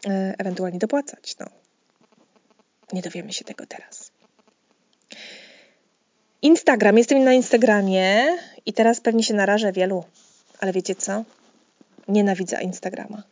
[0.06, 1.36] yy, ewentualnie dopłacać.
[1.40, 1.46] No.
[2.94, 4.12] Nie dowiemy się tego teraz.
[6.42, 6.98] Instagram.
[6.98, 10.04] Jestem na Instagramie i teraz pewnie się narażę wielu.
[10.60, 11.24] Ale wiecie co?
[12.08, 13.24] Nienawidzę Instagrama.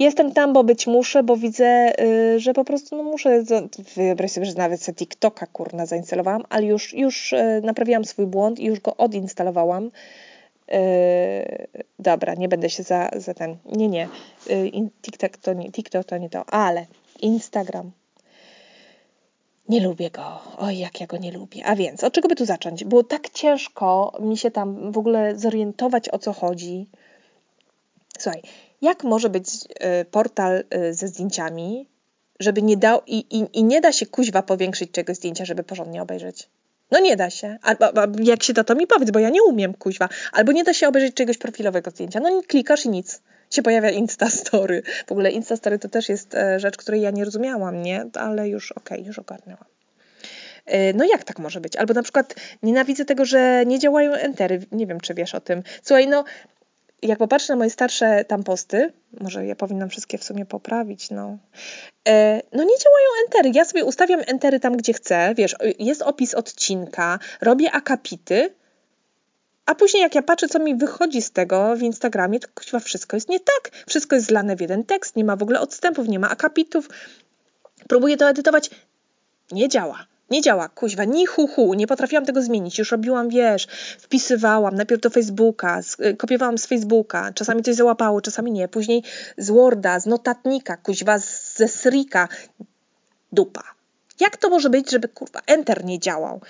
[0.00, 3.42] Jestem tam, bo być muszę, bo widzę, yy, że po prostu no muszę.
[3.96, 8.58] Wyobraź sobie, że nawet sobie TikToka kurna zainstalowałam, ale już, już yy, naprawiłam swój błąd
[8.58, 9.90] i już go odinstalowałam.
[10.68, 10.78] Yy,
[11.98, 13.56] dobra, nie będę się za, za ten.
[13.64, 14.08] Nie, nie.
[14.46, 15.72] Yy, TikTok, to nie.
[15.72, 16.86] TikTok to nie to, ale
[17.20, 17.90] Instagram.
[19.68, 20.40] Nie lubię go.
[20.58, 21.66] Oj, jak ja go nie lubię.
[21.66, 22.84] A więc, od czego by tu zacząć?
[22.84, 26.86] Było tak ciężko mi się tam w ogóle zorientować, o co chodzi.
[28.18, 28.42] Słuchaj,
[28.80, 29.48] jak może być
[30.00, 31.88] y, portal y, ze zdjęciami,
[32.40, 36.02] żeby nie dał i, i, i nie da się kuźwa powiększyć czegoś zdjęcia, żeby porządnie
[36.02, 36.48] obejrzeć?
[36.90, 37.58] No nie da się.
[37.62, 37.86] Albo,
[38.22, 40.08] jak się da, to mi powiedz, bo ja nie umiem kuźwa.
[40.32, 42.20] Albo nie da się obejrzeć czegoś profilowego zdjęcia.
[42.20, 43.22] No klikasz i nic.
[43.50, 44.82] Się pojawia Instastory.
[45.06, 48.04] W ogóle Instastory to też jest e, rzecz, której ja nie rozumiałam, nie?
[48.14, 49.64] Ale już okej, okay, już ogarnęłam.
[50.66, 51.76] E, no jak tak może być?
[51.76, 54.60] Albo na przykład nienawidzę tego, że nie działają entery.
[54.72, 55.62] Nie wiem, czy wiesz o tym.
[55.82, 56.24] Słuchaj, no
[57.02, 61.38] jak popatrzę na moje starsze tam posty, może ja powinnam wszystkie w sumie poprawić, no.
[62.08, 63.50] E, no nie działają entery.
[63.54, 65.34] Ja sobie ustawiam entery tam, gdzie chcę.
[65.36, 68.54] Wiesz, jest opis odcinka, robię akapity,
[69.66, 73.16] a później jak ja patrzę, co mi wychodzi z tego w Instagramie, to chyba wszystko
[73.16, 73.84] jest nie tak.
[73.88, 76.88] Wszystko jest zlane w jeden tekst, nie ma w ogóle odstępów, nie ma akapitów.
[77.88, 78.70] Próbuję to edytować.
[79.52, 80.09] Nie działa.
[80.30, 82.78] Nie działa, kuźwa, ni hu hu, nie potrafiłam tego zmienić.
[82.78, 83.66] Już robiłam, wiesz,
[83.98, 88.68] wpisywałam najpierw do Facebooka, y, kopiowałam z Facebooka, czasami coś załapało, czasami nie.
[88.68, 89.02] Później
[89.38, 91.18] z Worda, z notatnika, kuźwa,
[91.54, 92.28] ze Srika.
[93.32, 93.62] Dupa.
[94.20, 96.40] Jak to może być, żeby kurwa Enter nie działał?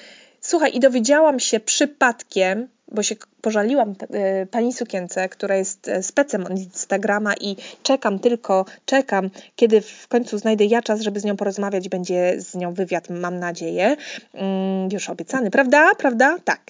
[0.50, 6.46] Słuchaj, i dowiedziałam się przypadkiem, bo się pożaliłam e, pani sukience, która jest e, specem
[6.46, 11.36] od Instagrama i czekam tylko, czekam, kiedy w końcu znajdę ja czas, żeby z nią
[11.36, 13.96] porozmawiać, będzie z nią wywiad, mam nadzieję.
[14.34, 15.90] Mm, już obiecany, prawda?
[15.98, 16.36] Prawda?
[16.44, 16.60] Tak.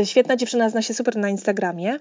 [0.00, 1.98] E, świetna dziewczyna, zna się super na Instagramie.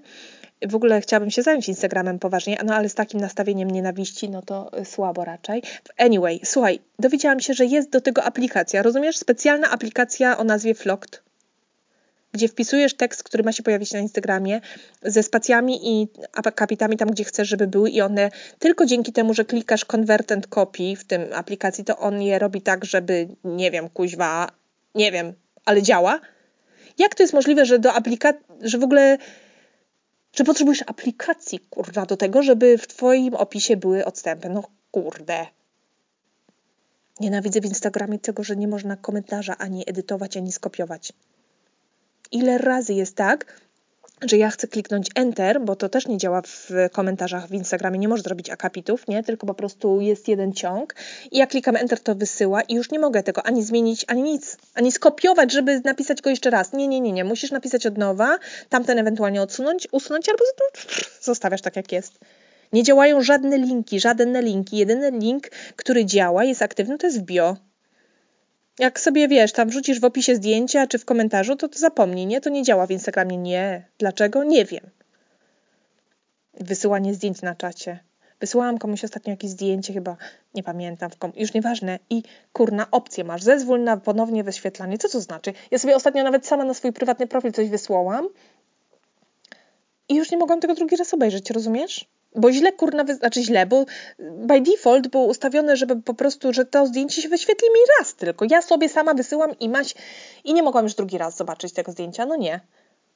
[0.70, 4.72] W ogóle chciałabym się zająć Instagramem poważnie, no ale z takim nastawieniem nienawiści, no to
[4.84, 5.64] słabo raczej.
[5.98, 9.18] Anyway, słuchaj, dowiedziałam się, że jest do tego aplikacja, rozumiesz?
[9.18, 11.22] Specjalna aplikacja o nazwie Flocked
[12.34, 14.62] gdzie wpisujesz tekst, który ma się pojawić na Instagramie
[15.04, 19.46] ze spacjami i akapitami tam, gdzie chcesz, żeby były i one tylko dzięki temu, że
[19.46, 23.90] klikasz convert and copy w tym aplikacji, to on je robi tak, żeby, nie wiem,
[23.90, 24.52] kuźwa,
[24.96, 25.34] nie wiem,
[25.66, 26.20] ale działa.
[26.98, 29.18] Jak to jest możliwe, że do aplikacji, że w ogóle,
[30.34, 34.50] że potrzebujesz aplikacji, kurwa, do tego, żeby w twoim opisie były odstępy?
[34.50, 35.48] No kurde.
[37.20, 41.14] Nienawidzę w Instagramie tego, że nie można komentarza ani edytować, ani skopiować
[42.32, 43.62] ile razy jest tak,
[44.22, 48.08] że ja chcę kliknąć Enter, bo to też nie działa w komentarzach w Instagramie, nie
[48.08, 49.24] możesz zrobić akapitów, nie?
[49.24, 50.96] Tylko po prostu jest jeden ciąg
[51.32, 54.58] i jak klikam Enter, to wysyła i już nie mogę tego ani zmienić, ani nic,
[54.74, 56.74] ani skopiować, żeby napisać go jeszcze raz.
[56.74, 57.24] Nie, nie, nie, nie.
[57.24, 58.38] Musisz napisać od nowa,
[58.70, 60.44] tamten ewentualnie odsunąć, usunąć albo
[61.22, 62.20] zostawiasz tak, jak jest.
[62.74, 64.78] Nie działają żadne linki, żadne linki.
[64.78, 67.71] Jedyny link, który działa, jest aktywny, to jest w bio.
[68.82, 72.42] Jak sobie wiesz, tam wrzucisz w opisie zdjęcia czy w komentarzu, to, to zapomnij, nie?
[72.42, 73.38] To nie działa w Instagramie.
[73.38, 73.86] Nie.
[73.98, 74.44] Dlaczego?
[74.44, 74.90] Nie wiem.
[76.54, 78.00] Wysyłanie zdjęć na czacie.
[78.40, 80.18] Wysyłałam komuś ostatnio jakieś zdjęcie, chyba
[80.54, 81.32] nie pamiętam, w kom...
[81.36, 82.00] już nieważne.
[82.10, 83.44] I kurna, opcję masz.
[83.44, 84.98] Zezwól na ponownie wyświetlanie.
[84.98, 85.54] Co to znaczy?
[85.72, 88.28] Ja sobie ostatnio nawet sama na swój prywatny profil coś wysłałam
[90.10, 92.06] i już nie mogłam tego drugi raz obejrzeć, rozumiesz?
[92.36, 93.86] Bo źle kurna, znaczy źle, bo
[94.20, 98.46] by default było ustawione, żeby po prostu, że to zdjęcie się wyświetli mi raz tylko.
[98.50, 99.94] Ja sobie sama wysyłam i maś
[100.44, 102.26] i nie mogłam już drugi raz zobaczyć tego zdjęcia.
[102.26, 102.60] No nie.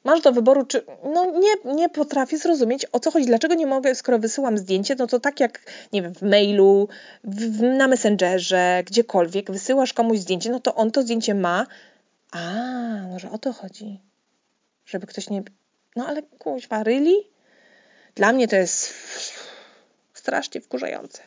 [0.03, 0.85] Masz do wyboru, czy.
[1.13, 3.25] No nie, nie potrafię zrozumieć o co chodzi.
[3.25, 5.61] Dlaczego nie mogę, skoro wysyłam zdjęcie, no to tak jak,
[5.93, 6.87] nie wiem, w mailu,
[7.23, 11.67] w, na Messengerze, gdziekolwiek, wysyłasz komuś zdjęcie, no to on to zdjęcie ma.
[12.31, 12.39] A,
[13.11, 13.99] może o to chodzi.
[14.85, 15.43] Żeby ktoś nie.
[15.95, 17.34] No ale kuźwa, really?
[18.15, 18.93] Dla mnie to jest
[20.13, 21.23] strasznie wkurzające.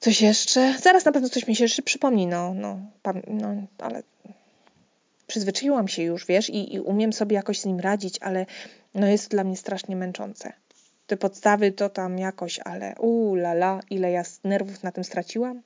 [0.00, 0.74] Coś jeszcze?
[0.78, 2.80] Zaraz na pewno coś mi się jeszcze przypomni, no, no,
[3.26, 4.02] no ale
[5.26, 8.46] przyzwyczaiłam się już, wiesz, i, i umiem sobie jakoś z nim radzić, ale
[8.94, 10.52] no jest to dla mnie strasznie męczące.
[11.06, 15.62] Te podstawy to tam jakoś, ale uu la la, ile ja nerwów na tym straciłam.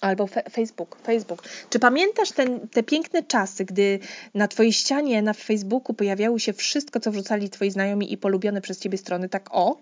[0.00, 1.42] Albo fe Facebook, Facebook.
[1.70, 3.98] Czy pamiętasz ten, te piękne czasy, gdy
[4.34, 8.80] na twojej ścianie na Facebooku pojawiało się wszystko, co wrzucali twoi znajomi i polubione przez
[8.80, 9.76] ciebie strony, tak o,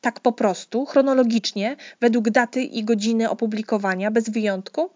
[0.00, 4.90] tak po prostu, chronologicznie, według daty i godziny opublikowania, bez wyjątku?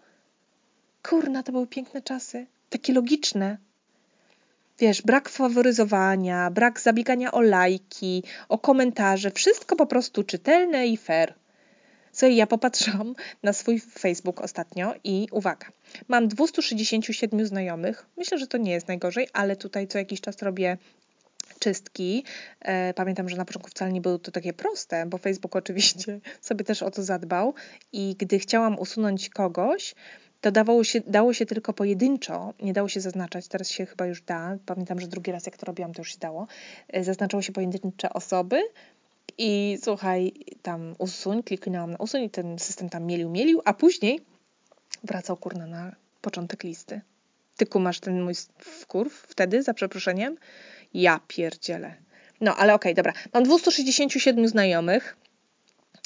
[1.03, 2.45] Kurna, to były piękne czasy.
[2.69, 3.57] Takie logiczne.
[4.79, 11.33] Wiesz, brak faworyzowania, brak zabiegania o lajki, o komentarze, wszystko po prostu czytelne i fair.
[12.15, 15.67] Słuchaj, ja popatrzyłam na swój Facebook ostatnio i uwaga,
[16.07, 18.05] mam 267 znajomych.
[18.17, 20.77] Myślę, że to nie jest najgorzej, ale tutaj co jakiś czas robię
[21.59, 22.23] czystki.
[22.61, 26.65] E, pamiętam, że na początku wcale nie było to takie proste, bo Facebook oczywiście sobie
[26.65, 27.53] też o to zadbał
[27.93, 29.95] i gdy chciałam usunąć kogoś,
[30.41, 34.21] to dawało się, dało się tylko pojedynczo, nie dało się zaznaczać, teraz się chyba już
[34.21, 36.47] da, pamiętam, że drugi raz jak to robiłam, to już się dało,
[36.87, 38.61] e, zaznaczało się pojedyncze osoby,
[39.37, 44.21] i słuchaj, tam usuń, kliknęłam na usuń i ten system tam mielił, mielił, a później
[45.03, 47.01] wracał kurna na początek listy.
[47.57, 50.37] Ty kumasz ten mój wkurw wtedy, za przeproszeniem?
[50.93, 51.95] Ja pierdzielę.
[52.41, 53.13] No, ale okej, okay, dobra.
[53.33, 55.17] Mam 267 znajomych.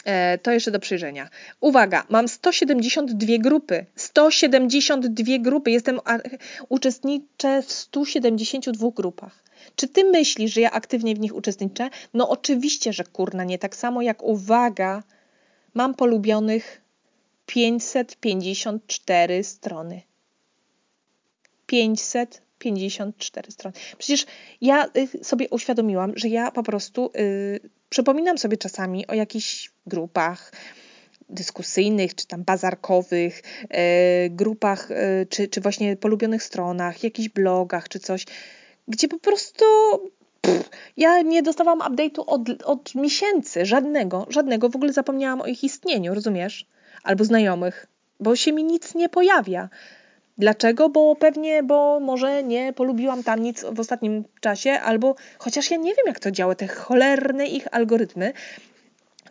[0.05, 1.29] E, to jeszcze do przyjrzenia.
[1.59, 3.85] Uwaga, mam 172 grupy.
[3.95, 5.71] 172 grupy.
[5.71, 5.99] Jestem,
[6.69, 9.43] uczestniczę w 172 grupach.
[9.75, 11.89] Czy ty myślisz, że ja aktywnie w nich uczestniczę?
[12.13, 13.59] No oczywiście, że kurna nie.
[13.59, 15.03] Tak samo jak uwaga,
[15.73, 16.81] mam polubionych
[17.45, 20.01] 554 strony.
[22.59, 23.75] 554 strony.
[23.97, 24.25] Przecież
[24.61, 30.51] ja y, sobie uświadomiłam, że ja po prostu yy, przypominam sobie czasami o jakichś grupach,
[31.29, 37.99] dyskusyjnych, czy tam bazarkowych, yy, grupach, yy, czy, czy właśnie polubionych stronach, jakichś blogach, czy
[37.99, 38.25] coś
[38.89, 39.65] gdzie po prostu
[40.97, 46.13] ja nie dostawałam update'u od, od miesięcy, żadnego, żadnego, w ogóle zapomniałam o ich istnieniu,
[46.13, 46.65] rozumiesz?
[47.03, 47.85] Albo znajomych,
[48.19, 49.69] bo się mi nic nie pojawia.
[50.39, 50.89] Dlaczego?
[50.89, 55.95] Bo pewnie, bo może nie polubiłam tam nic w ostatnim czasie, albo chociaż ja nie
[55.95, 58.33] wiem, jak to działa, te cholerne ich algorytmy,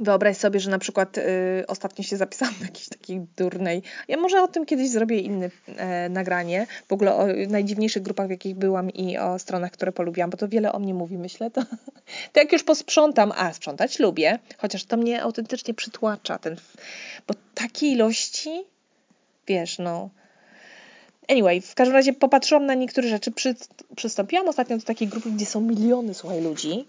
[0.00, 1.22] Wyobraź sobie, że na przykład y,
[1.66, 3.82] ostatnio się zapisałam do jakiejś takiej durnej.
[4.08, 6.66] Ja może o tym kiedyś zrobię inne e, nagranie.
[6.88, 10.48] W ogóle o najdziwniejszych grupach, w jakich byłam i o stronach, które polubiłam, bo to
[10.48, 11.50] wiele o mnie mówi, myślę.
[11.50, 11.62] To,
[12.32, 16.56] to jak już posprzątam, a sprzątać lubię, chociaż to mnie autentycznie przytłacza, ten,
[17.26, 18.64] bo takiej ilości,
[19.46, 20.10] wiesz, no.
[21.28, 23.30] Anyway, w każdym razie popatrzyłam na niektóre rzeczy.
[23.30, 23.54] Przy,
[23.96, 26.86] przystąpiłam ostatnio do takiej grupy, gdzie są miliony, słuchaj, ludzi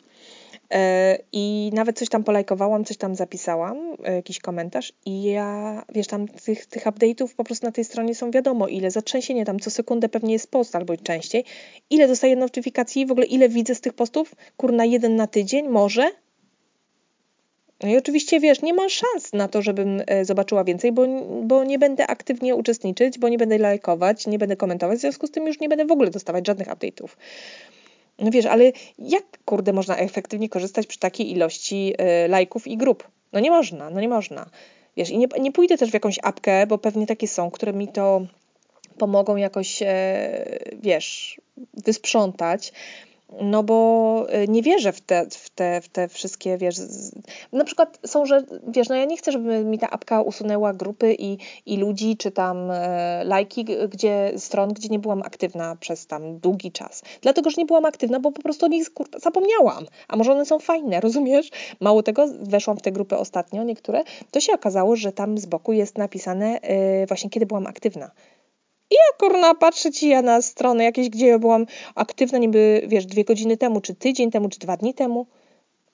[0.73, 6.07] E, I nawet coś tam polajkowałam, coś tam zapisałam, e, jakiś komentarz i ja, wiesz,
[6.07, 9.71] tam tych, tych update'ów po prostu na tej stronie są wiadomo ile, zatrzęsienie tam co
[9.71, 11.43] sekundę pewnie jest post albo częściej,
[11.89, 16.11] ile dostaję notyfikacji, w ogóle ile widzę z tych postów, kurna jeden na tydzień, może?
[17.83, 21.07] No i oczywiście, wiesz, nie ma szans na to, żebym e, zobaczyła więcej, bo,
[21.43, 25.31] bo nie będę aktywnie uczestniczyć, bo nie będę lajkować, nie będę komentować, w związku z
[25.31, 27.07] tym już nie będę w ogóle dostawać żadnych update'ów.
[28.19, 31.93] No wiesz, ale jak kurde można efektywnie korzystać przy takiej ilości
[32.25, 33.07] y, lajków i grup?
[33.33, 34.49] No nie można, no nie można.
[34.97, 37.87] Wiesz, i nie, nie pójdę też w jakąś apkę, bo pewnie takie są, które mi
[37.87, 38.21] to
[38.97, 41.41] pomogą jakoś, e, wiesz,
[41.73, 42.73] wysprzątać
[43.41, 46.75] no bo y, nie wierzę w te, w te, w te wszystkie, wiesz,
[47.53, 51.15] na przykład są, że, wiesz, no ja nie chcę, żeby mi ta apka usunęła grupy
[51.19, 56.39] i, i ludzi, czy tam e, lajki, gdzie, stron, gdzie nie byłam aktywna przez tam
[56.39, 57.01] długi czas.
[57.21, 59.85] Dlatego, że nie byłam aktywna, bo po prostu o nich kurta, zapomniałam.
[60.07, 61.49] A może one są fajne, rozumiesz?
[61.79, 65.73] Mało tego, weszłam w te grupy ostatnio, niektóre, to się okazało, że tam z boku
[65.73, 68.11] jest napisane e, właśnie, kiedy byłam aktywna.
[68.91, 73.05] I ja kurna patrzę ci ja na stronę jakieś, gdzie ja byłam aktywna niby, wiesz,
[73.05, 75.27] dwie godziny temu, czy tydzień temu, czy dwa dni temu.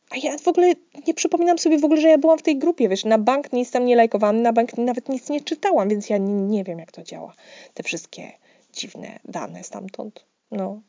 [0.10, 0.74] A ja w ogóle
[1.08, 3.72] nie przypominam sobie w ogóle, że ja byłam w tej grupie, wiesz, na bank nic
[3.72, 6.92] tam nie lajkowałam, na bank nawet nic nie czytałam, więc ja nie, nie wiem, jak
[6.92, 7.34] to działa.
[7.74, 8.32] Te wszystkie
[8.74, 10.26] dziwne dane stamtąd.
[10.52, 10.82] No.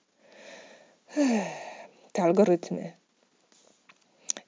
[2.13, 2.93] Te algorytmy.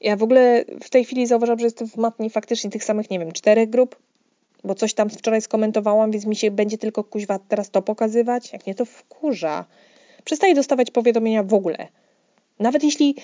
[0.01, 3.19] Ja w ogóle w tej chwili zauważam, że jestem w matni faktycznie tych samych, nie
[3.19, 3.97] wiem, czterech grup,
[4.65, 8.53] bo coś tam wczoraj skomentowałam, więc mi się będzie tylko kuźwa teraz to pokazywać.
[8.53, 9.65] Jak nie, to wkurza.
[10.25, 11.89] Przestaję dostawać powiadomienia w ogóle.
[12.59, 13.15] Nawet jeśli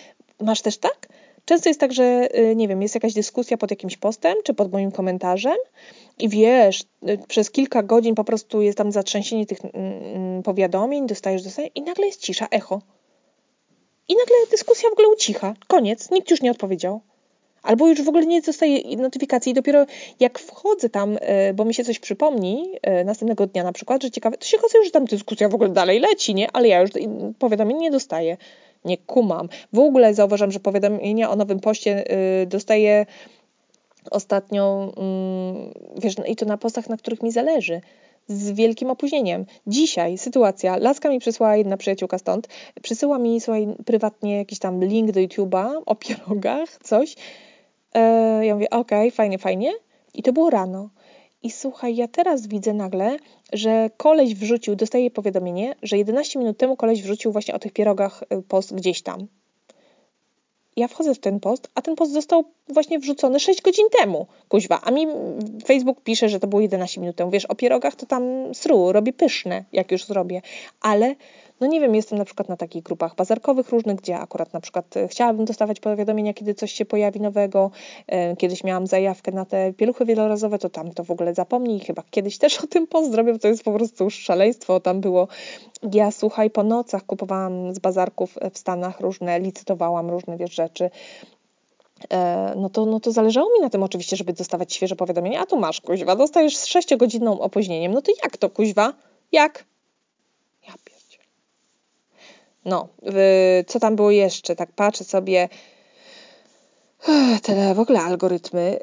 [0.41, 1.09] masz też tak,
[1.45, 4.73] Często jest tak, że y, nie wiem, jest jakaś dyskusja pod jakimś postem czy pod
[4.73, 5.57] moim komentarzem
[6.19, 11.07] i wiesz, y, przez kilka godzin po prostu jest tam zatrzęsienie tych mm, mm, powiadomień,
[11.07, 12.83] dostajesz, dostajesz i nagle jest cisza, echo.
[14.09, 15.55] I nagle dyskusja w ogóle ucicha.
[15.67, 17.01] Koniec, nikt już nie odpowiedział.
[17.65, 19.87] Albo już w ogóle nie dostaję notyfikacji i dopiero
[20.21, 24.11] jak wchodzę tam, e, bo mi się coś przypomni, e, następnego dnia na przykład, że
[24.11, 26.51] ciekawe, to się okazuje, że tam dyskusja w ogóle dalej leci, nie?
[26.53, 26.91] Ale ja już
[27.39, 28.37] powiadomień nie dostaję.
[28.85, 29.49] Nie kumam.
[29.73, 33.07] W ogóle zauważam, że powiadomienia o nowym poście e, dostaję
[34.11, 37.81] ostatnio, mm, wiesz, i to na postach, na których mi zależy
[38.29, 39.47] z wielkim opóźnieniem.
[39.67, 42.49] Dzisiaj sytuacja, laska mi przysłała jedna przyjaciółka stąd,
[42.83, 47.15] przysyła mi słuchaj, prywatnie jakiś tam link do YouTube'a o pierogach, coś.
[47.95, 49.73] E, ja mówię, okej, okay, fajnie, fajnie.
[50.15, 50.91] I to było rano.
[51.43, 53.17] I słuchaj, ja teraz widzę nagle,
[53.53, 58.23] że koleś wrzucił, dostaję powiadomienie, że 11 minut temu koleś wrzucił właśnie o tych pierogach
[58.31, 59.27] e, post gdzieś tam
[60.77, 64.81] ja wchodzę w ten post, a ten post został właśnie wrzucony 6 godzin temu, kuźwa,
[64.83, 65.07] a mi
[65.67, 67.31] Facebook pisze, że to było 11 minut temu.
[67.31, 68.23] Wiesz, o pierogach to tam
[68.55, 70.43] sru, robię pyszne, jak już zrobię,
[70.81, 71.15] ale
[71.61, 74.97] no nie wiem, jestem na przykład na takich grupach bazarkowych różnych, gdzie akurat na przykład
[74.97, 77.71] e, chciałabym dostawać powiadomienia, kiedy coś się pojawi nowego.
[78.07, 81.81] E, kiedyś miałam zajawkę na te pieluchy wielorazowe, to tam to w ogóle zapomnij.
[81.81, 84.81] Chyba kiedyś też o tym pozdrowię, to jest po prostu szaleństwo.
[84.81, 85.29] Tam było,
[85.93, 90.91] ja słuchaj, po nocach kupowałam z bazarków w Stanach różne, licytowałam różne wiesz, rzeczy
[92.11, 95.41] e, no to, no to zależało mi na tym oczywiście, żeby dostawać świeże powiadomienia.
[95.41, 97.93] A tu masz, kuźwa, dostajesz z sześciogodzinną opóźnieniem.
[97.93, 98.93] No to jak to, kuźwa?
[99.33, 99.65] Jak?
[102.65, 102.89] No,
[103.67, 104.57] co tam było jeszcze?
[104.57, 105.49] Tak patrzę sobie.
[107.43, 108.79] Te w ogóle algorytmy.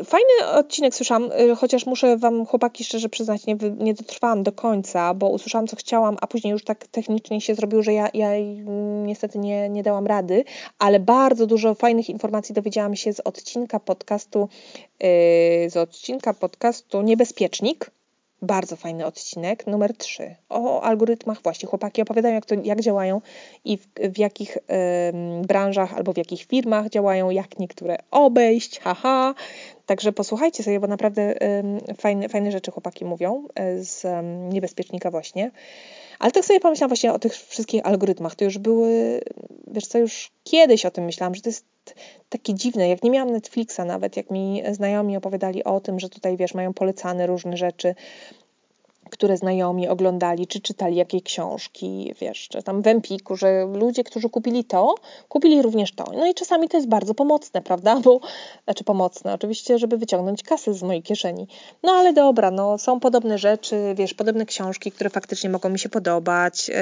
[0.00, 4.52] Y, fajny odcinek słyszałam, y, chociaż muszę Wam, chłopaki, szczerze przyznać, nie, nie dotrwałam do
[4.52, 8.30] końca, bo usłyszałam, co chciałam, a później już tak technicznie się zrobiło, że ja, ja
[9.04, 10.44] niestety nie, nie dałam rady,
[10.78, 14.48] ale bardzo dużo fajnych informacji dowiedziałam się z odcinka podcastu,
[15.04, 17.90] y, z odcinka podcastu Niebezpiecznik
[18.42, 21.68] bardzo fajny odcinek, numer 3, o algorytmach właśnie.
[21.68, 23.20] Chłopaki opowiadają, jak, to, jak działają
[23.64, 24.60] i w, w jakich y,
[25.46, 29.34] branżach albo w jakich firmach działają, jak niektóre obejść, haha.
[29.86, 31.42] Także posłuchajcie sobie, bo naprawdę
[31.90, 33.46] y, fajne, fajne rzeczy chłopaki mówią
[33.78, 34.06] y, z
[34.52, 35.50] niebezpiecznika właśnie.
[36.20, 38.34] Ale tak sobie pomyślałam właśnie o tych wszystkich algorytmach.
[38.34, 39.20] To już były,
[39.66, 41.66] wiesz co, już kiedyś o tym myślałam, że to jest
[42.28, 42.88] takie dziwne.
[42.88, 46.74] Jak nie miałam Netflixa nawet, jak mi znajomi opowiadali o tym, że tutaj, wiesz, mają
[46.74, 47.94] polecane różne rzeczy,
[49.10, 54.28] które znajomi oglądali, czy czytali jakie książki, wiesz, czy tam w Empiku, że ludzie, którzy
[54.28, 54.94] kupili to,
[55.28, 56.04] kupili również to.
[56.12, 58.00] No i czasami to jest bardzo pomocne, prawda?
[58.00, 58.20] Bo,
[58.64, 61.48] znaczy pomocne, oczywiście, żeby wyciągnąć kasę z mojej kieszeni.
[61.82, 65.88] No ale dobra, no są podobne rzeczy, wiesz, podobne książki, które faktycznie mogą mi się
[65.88, 66.74] podobać, yy,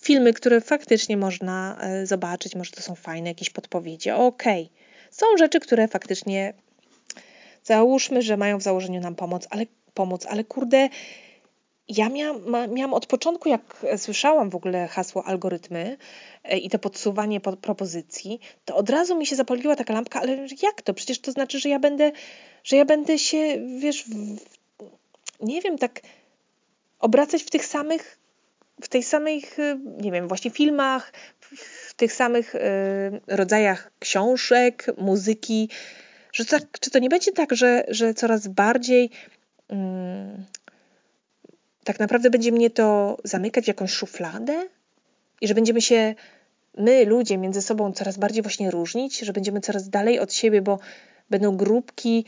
[0.00, 4.62] filmy, które faktycznie można yy, zobaczyć, może to są fajne jakieś podpowiedzi, okej.
[4.64, 4.84] Okay.
[5.10, 6.54] Są rzeczy, które faktycznie
[7.64, 10.88] załóżmy, że mają w założeniu nam pomoc, ale pomóc, ale kurde,
[11.88, 15.96] ja miałam, miałam od początku, jak słyszałam w ogóle hasło algorytmy
[16.44, 20.82] e, i to podsuwanie propozycji, to od razu mi się zapaliła taka lampka, ale jak
[20.82, 20.94] to?
[20.94, 22.12] Przecież to znaczy, że ja będę,
[22.64, 23.38] że ja będę się,
[23.78, 24.36] wiesz, w,
[25.40, 26.00] nie wiem, tak
[26.98, 28.18] obracać w tych samych,
[28.82, 32.54] w tej samych, e, nie wiem, właśnie filmach, w tych samych
[33.26, 35.68] rodzajach książek, muzyki,
[36.32, 39.10] że tak, czy to nie będzie tak, że, że coraz bardziej
[39.72, 39.74] y,
[41.84, 44.68] tak naprawdę będzie mnie to zamykać w jakąś szufladę
[45.40, 46.14] i że będziemy się
[46.78, 50.78] my, ludzie, między sobą coraz bardziej właśnie różnić, że będziemy coraz dalej od siebie, bo
[51.30, 52.24] będą grupki,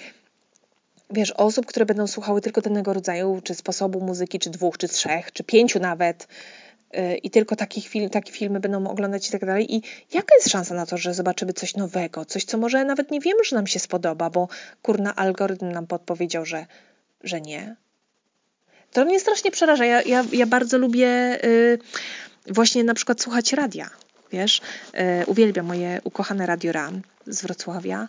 [1.10, 5.32] wiesz, osób, które będą słuchały tylko danego rodzaju, czy sposobu muzyki, czy dwóch, czy trzech,
[5.32, 6.28] czy pięciu nawet.
[6.98, 9.74] Y, I tylko takich film, takie filmy będą oglądać i tak dalej.
[9.74, 9.82] I
[10.14, 13.44] jaka jest szansa na to, że zobaczymy coś nowego, coś, co może nawet nie wiemy,
[13.44, 14.48] że nam się spodoba, bo
[14.82, 16.66] kurna algorytm nam podpowiedział, że,
[17.22, 17.76] że nie.
[18.92, 19.84] To mnie strasznie przeraża.
[19.84, 21.08] Ja, ja, ja bardzo lubię
[21.44, 21.78] y,
[22.46, 23.90] właśnie na przykład słuchać radia.
[24.32, 24.60] Wiesz,
[25.20, 26.72] y, uwielbiam moje ukochane Radio
[27.26, 28.08] z Wrocławia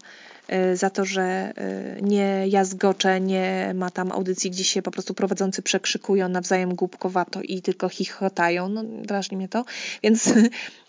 [0.54, 1.54] y, za to, że
[1.98, 7.42] y, nie jazgocze, nie ma tam audycji, gdzie się po prostu prowadzący przekrzykują nawzajem głupkowato
[7.42, 8.70] i tylko chichotają.
[8.70, 9.66] No, drażni mnie to.
[10.04, 10.34] Więc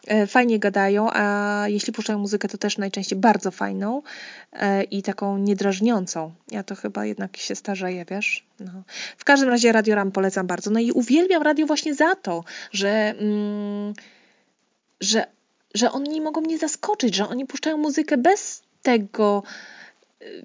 [0.08, 4.02] E, fajnie gadają, a jeśli puszczają muzykę, to też najczęściej bardzo fajną
[4.90, 6.34] i taką niedrażniącą.
[6.50, 8.46] Ja to chyba jednak się starzeję, wiesz?
[8.60, 8.82] No.
[9.16, 10.70] W każdym razie Radio Ram polecam bardzo.
[10.70, 13.94] No i uwielbiam radio właśnie za to, że, mm,
[15.00, 15.26] że,
[15.74, 19.42] że oni mogą mnie zaskoczyć, że oni puszczają muzykę bez tego,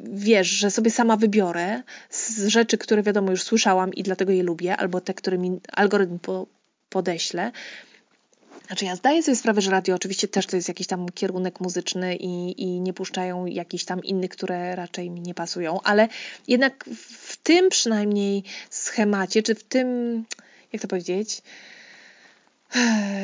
[0.03, 4.77] wiesz, że sobie sama wybiorę z rzeczy, które wiadomo już słyszałam i dlatego je lubię,
[4.77, 6.47] albo te, które mi algorytm po,
[6.89, 7.51] podeśle.
[8.67, 12.15] Znaczy ja zdaję sobie sprawę, że radio oczywiście też to jest jakiś tam kierunek muzyczny
[12.15, 16.07] i, i nie puszczają jakichś tam innych, które raczej mi nie pasują, ale
[16.47, 19.87] jednak w tym przynajmniej schemacie, czy w tym,
[20.73, 21.41] jak to powiedzieć,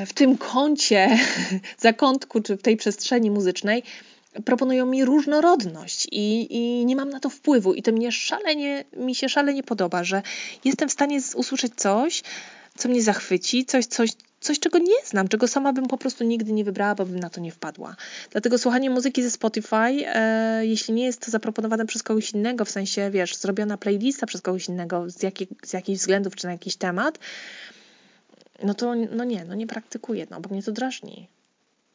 [0.06, 1.20] w tym kącie,
[1.78, 3.84] zakątku, czy w tej przestrzeni muzycznej
[4.46, 9.16] proponują mi różnorodność i, i nie mam na to wpływu i to mnie szalenie, mi
[9.16, 10.22] się szalenie podoba, że
[10.66, 12.24] jestem w stanie usłyszeć coś,
[12.78, 14.10] co mnie zachwyci, coś, coś
[14.42, 17.30] coś, czego nie znam, czego sama bym po prostu nigdy nie wybrała, bo bym na
[17.30, 17.96] to nie wpadła.
[18.32, 22.70] Dlatego słuchanie muzyki ze Spotify, e, jeśli nie jest to zaproponowane przez kogoś innego, w
[22.70, 26.76] sensie, wiesz, zrobiona playlista przez kogoś innego z, jakiej, z jakichś względów czy na jakiś
[26.76, 27.20] temat,
[28.64, 31.28] no to no nie, no nie praktykuję, no bo mnie to drażni.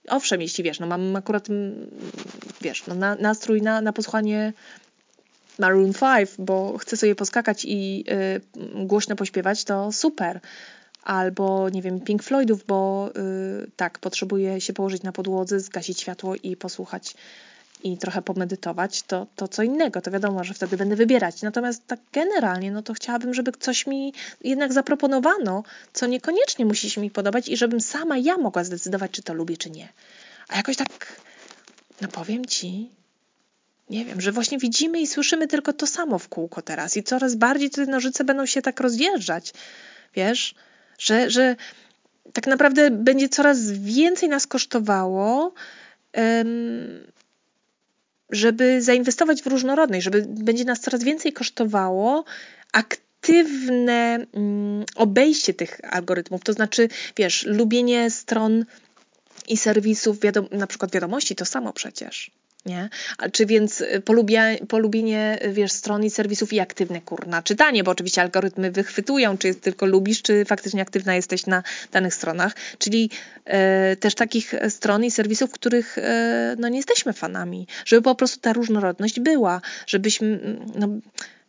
[0.08, 1.90] Owszem, jeśli wiesz, no mam akurat, mm,
[2.60, 4.52] wiesz, no na, nastrój na, na posłuchanie
[5.58, 8.04] Maroon 5, bo chcę sobie poskakać i
[8.56, 10.40] y, głośno pośpiewać, to super.
[11.02, 13.10] Albo, nie wiem, Pink Floydów, bo
[13.64, 17.14] y, tak, potrzebuję się położyć na podłodze, zgasić światło i posłuchać
[17.82, 21.42] i trochę pomedytować, to, to co innego, to wiadomo, że wtedy będę wybierać.
[21.42, 24.12] Natomiast tak generalnie, no to chciałabym, żeby coś mi
[24.44, 25.62] jednak zaproponowano,
[25.92, 29.56] co niekoniecznie musi się mi podobać i żebym sama ja mogła zdecydować, czy to lubię,
[29.56, 29.88] czy nie.
[30.48, 31.20] A jakoś tak,
[32.00, 32.90] no powiem ci,
[33.90, 37.34] nie wiem, że właśnie widzimy i słyszymy tylko to samo w kółko teraz i coraz
[37.34, 39.52] bardziej te nożyce będą się tak rozjeżdżać,
[40.14, 40.54] wiesz,
[40.98, 41.56] że, że
[42.32, 45.52] tak naprawdę będzie coraz więcej nas kosztowało
[48.30, 52.24] żeby zainwestować w różnorodność, żeby będzie nas coraz więcej kosztowało
[52.72, 58.64] aktywne mm, obejście tych algorytmów, to znaczy, wiesz, lubienie stron
[59.48, 62.30] i serwisów, wiadom- na przykład wiadomości, to samo przecież
[62.66, 62.88] nie?
[63.18, 67.84] A czy więc y, polubia, polubienie, y, wiesz, stron i serwisów i aktywne, kurna, czytanie,
[67.84, 71.62] bo oczywiście algorytmy wychwytują, czy tylko lubisz, czy faktycznie aktywna jesteś na
[71.92, 73.10] danych stronach, czyli
[73.44, 78.40] e, też takich stron i serwisów, których e, no nie jesteśmy fanami, żeby po prostu
[78.40, 80.88] ta różnorodność była, żebyśmy, no,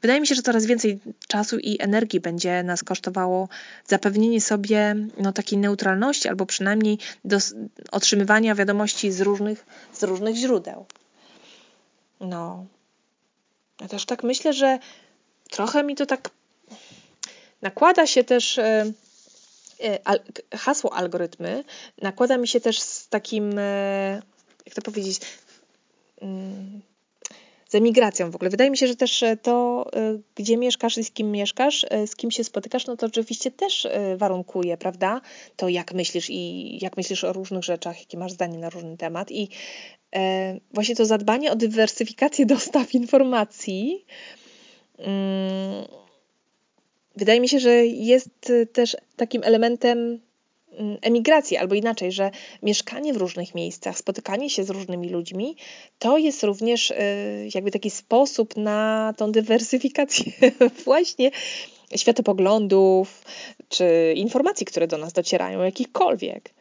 [0.06, 3.50] Wydaje mi się, że coraz więcej czasu i energii będzie nas kosztowało
[3.88, 7.38] zapewnienie sobie no, takiej neutralności, albo przynajmniej do
[7.92, 10.86] otrzymywania wiadomości z różnych, z różnych źródeł.
[12.20, 12.66] No.
[13.82, 14.80] Ja też tak myślę, że
[15.50, 16.30] trochę mi to tak
[17.62, 18.92] nakłada się też e,
[19.84, 20.00] e,
[20.58, 21.64] hasło algorytmy,
[22.02, 24.22] nakłada mi się też z takim, e,
[24.66, 25.22] jak to powiedzieć,
[27.76, 28.50] emigracją w ogóle.
[28.50, 29.86] Wydaje mi się, że też to,
[30.36, 34.78] gdzie mieszkasz i z kim mieszkasz, z kim się spotykasz, no to oczywiście też warunkuje,
[34.78, 35.22] prawda?
[35.56, 39.32] To jak myślisz i jak myślisz o różnych rzeczach, jakie masz zdanie na różny temat.
[39.32, 39.50] I
[40.16, 44.06] E, właśnie to zadbanie o dywersyfikację dostaw informacji.
[44.98, 45.86] Mm,
[47.16, 50.20] wydaje mi się, że jest też takim elementem
[51.02, 52.32] emigracji, albo inaczej, że
[52.64, 55.56] mieszkanie w różnych miejscach, spotykanie się z różnymi ludźmi,
[56.00, 56.96] to jest również e,
[57.56, 60.32] jakby taki sposób na tą dywersyfikację
[60.86, 61.32] właśnie
[61.96, 63.24] światopoglądów
[63.70, 66.54] czy informacji, które do nas docierają, jakichkolwiek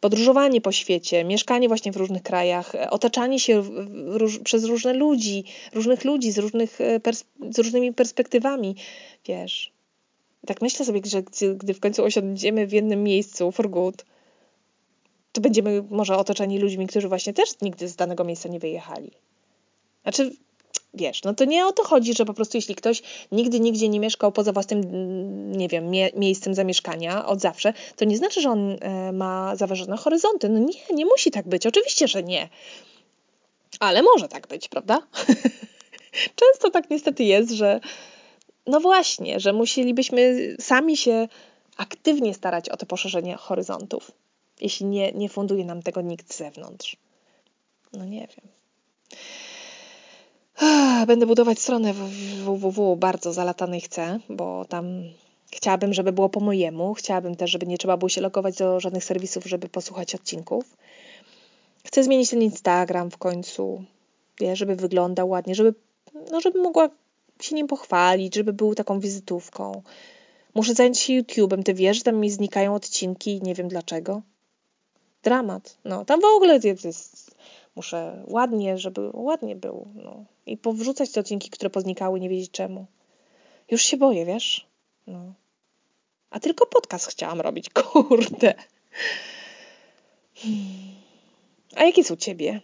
[0.00, 3.62] podróżowanie po świecie, mieszkanie właśnie w różnych krajach, e, otaczanie się
[4.06, 5.44] róż, przez różne ludzi,
[5.74, 7.00] różnych ludzi z, różnych e,
[7.50, 8.74] z różnymi perspektywami,
[9.26, 9.77] wiesz.
[10.48, 11.22] Tak myślę sobie, że
[11.54, 14.04] gdy w końcu osiądziemy w jednym miejscu for good,
[15.32, 19.10] to będziemy może otoczeni ludźmi, którzy właśnie też nigdy z danego miejsca nie wyjechali.
[20.02, 20.32] Znaczy,
[20.94, 24.00] wiesz, no to nie o to chodzi, że po prostu jeśli ktoś nigdy nigdzie nie
[24.00, 24.82] mieszkał poza własnym,
[25.52, 29.96] nie wiem, mie miejscem zamieszkania od zawsze, to nie znaczy, że on e, ma zaważone
[29.96, 30.48] horyzonty.
[30.48, 31.66] No nie, nie musi tak być.
[31.66, 32.48] Oczywiście, że nie.
[33.80, 35.02] Ale może tak być, prawda?
[36.40, 37.80] Często tak niestety jest, że
[38.68, 41.28] no właśnie, że musielibyśmy sami się
[41.76, 44.10] aktywnie starać o to poszerzenie horyzontów,
[44.60, 46.96] jeśli nie, nie funduje nam tego nikt z zewnątrz.
[47.92, 48.48] No nie wiem.
[51.06, 51.94] Będę budować stronę
[52.44, 55.02] www, bardzo zalatanej chcę, bo tam
[55.52, 56.94] chciałabym, żeby było po mojemu.
[56.94, 60.76] Chciałabym też, żeby nie trzeba było się logować do żadnych serwisów, żeby posłuchać odcinków.
[61.84, 63.84] Chcę zmienić ten Instagram w końcu,
[64.52, 65.74] żeby wyglądał ładnie, żeby,
[66.32, 66.90] no, żeby mogła
[67.42, 69.82] się nim pochwalić, żeby był taką wizytówką.
[70.54, 71.62] Muszę zająć się YouTube'em.
[71.62, 74.22] Ty wiesz, że tam mi znikają odcinki i nie wiem dlaczego.
[75.22, 75.78] Dramat.
[75.84, 77.38] No, tam w ogóle jest
[77.78, 79.88] Muszę ładnie, żeby ładnie był.
[79.94, 80.24] No.
[80.46, 82.86] I powrzucać te odcinki, które poznikały, nie wiedzieć czemu.
[83.70, 84.66] Już się boję, wiesz?
[85.06, 85.32] No.
[86.30, 88.54] A tylko podcast chciałam robić, kurde.
[90.34, 90.94] Hmm.
[91.76, 92.60] A jakie są ciebie?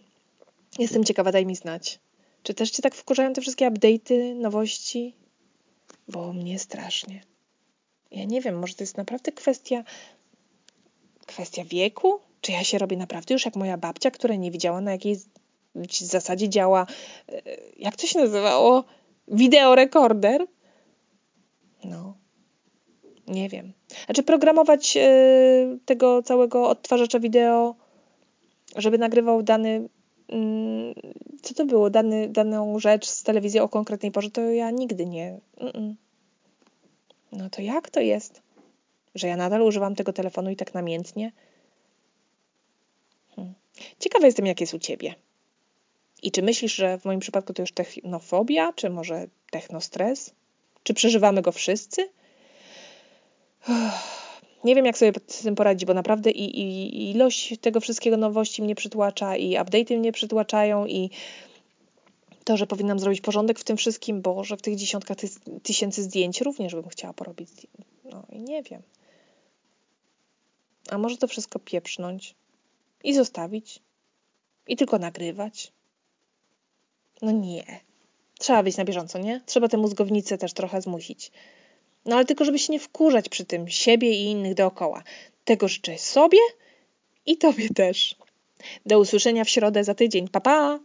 [0.79, 1.99] Jestem ciekawa, daj mi znać.
[2.45, 5.15] Czy też cię tak wkurzają te wszystkie update'y, nowości?
[6.07, 7.21] Bo mnie strasznie.
[8.11, 9.83] Ja nie wiem, może to jest naprawdę kwestia
[11.25, 12.19] kwestia wieku?
[12.41, 15.17] Czy ja się robię naprawdę już jak moja babcia, która nie widziała na jakiej
[15.91, 16.87] zasadzie działa,
[17.29, 17.41] e,
[17.77, 18.83] jak to się nazywało?
[19.27, 20.47] Wideorekorder?
[21.83, 22.17] No.
[23.27, 23.73] Nie wiem.
[24.05, 25.07] Znaczy programować e,
[25.85, 27.75] tego całego odtwarzacza wideo,
[28.75, 29.89] żeby nagrywał dany
[31.41, 35.39] co to było, dany, daną rzecz z telewizji o konkretnej porze, to ja nigdy nie.
[35.57, 35.93] Mm -mm.
[37.31, 38.41] No to jak to jest?
[39.15, 41.31] Że ja nadal używam tego telefonu i tak namiętnie?
[43.35, 43.53] Hmm.
[43.99, 45.15] Ciekawa jestem, jak jest u ciebie.
[46.23, 50.33] I czy myślisz, że w moim przypadku to już technofobia, czy może technostres?
[50.83, 52.09] Czy przeżywamy go wszyscy?
[54.65, 58.63] Nie wiem, jak sobie z tym poradzić, bo naprawdę i, i, ilość tego wszystkiego nowości
[58.63, 61.09] mnie przytłacza, i update'y mnie przytłaczają, i
[62.43, 65.27] to, że powinnam zrobić porządek w tym wszystkim, bo że w tych dziesiątkach ty
[65.63, 67.49] tysięcy zdjęć również bym chciała porobić.
[68.03, 68.81] No i nie wiem.
[70.89, 72.35] A może to wszystko pieprznąć
[73.03, 73.79] i zostawić
[74.67, 75.71] i tylko nagrywać?
[77.21, 77.79] No nie.
[78.39, 79.41] Trzeba być na bieżąco, nie?
[79.45, 81.31] Trzeba tę mózgownicę też trochę zmusić.
[82.05, 85.03] No ale tylko, żeby się nie wkurzać przy tym siebie i innych dookoła.
[85.45, 86.39] Tego życzę sobie
[87.25, 88.15] i tobie też.
[88.85, 90.27] Do usłyszenia w środę za tydzień.
[90.27, 90.79] Pa, pa!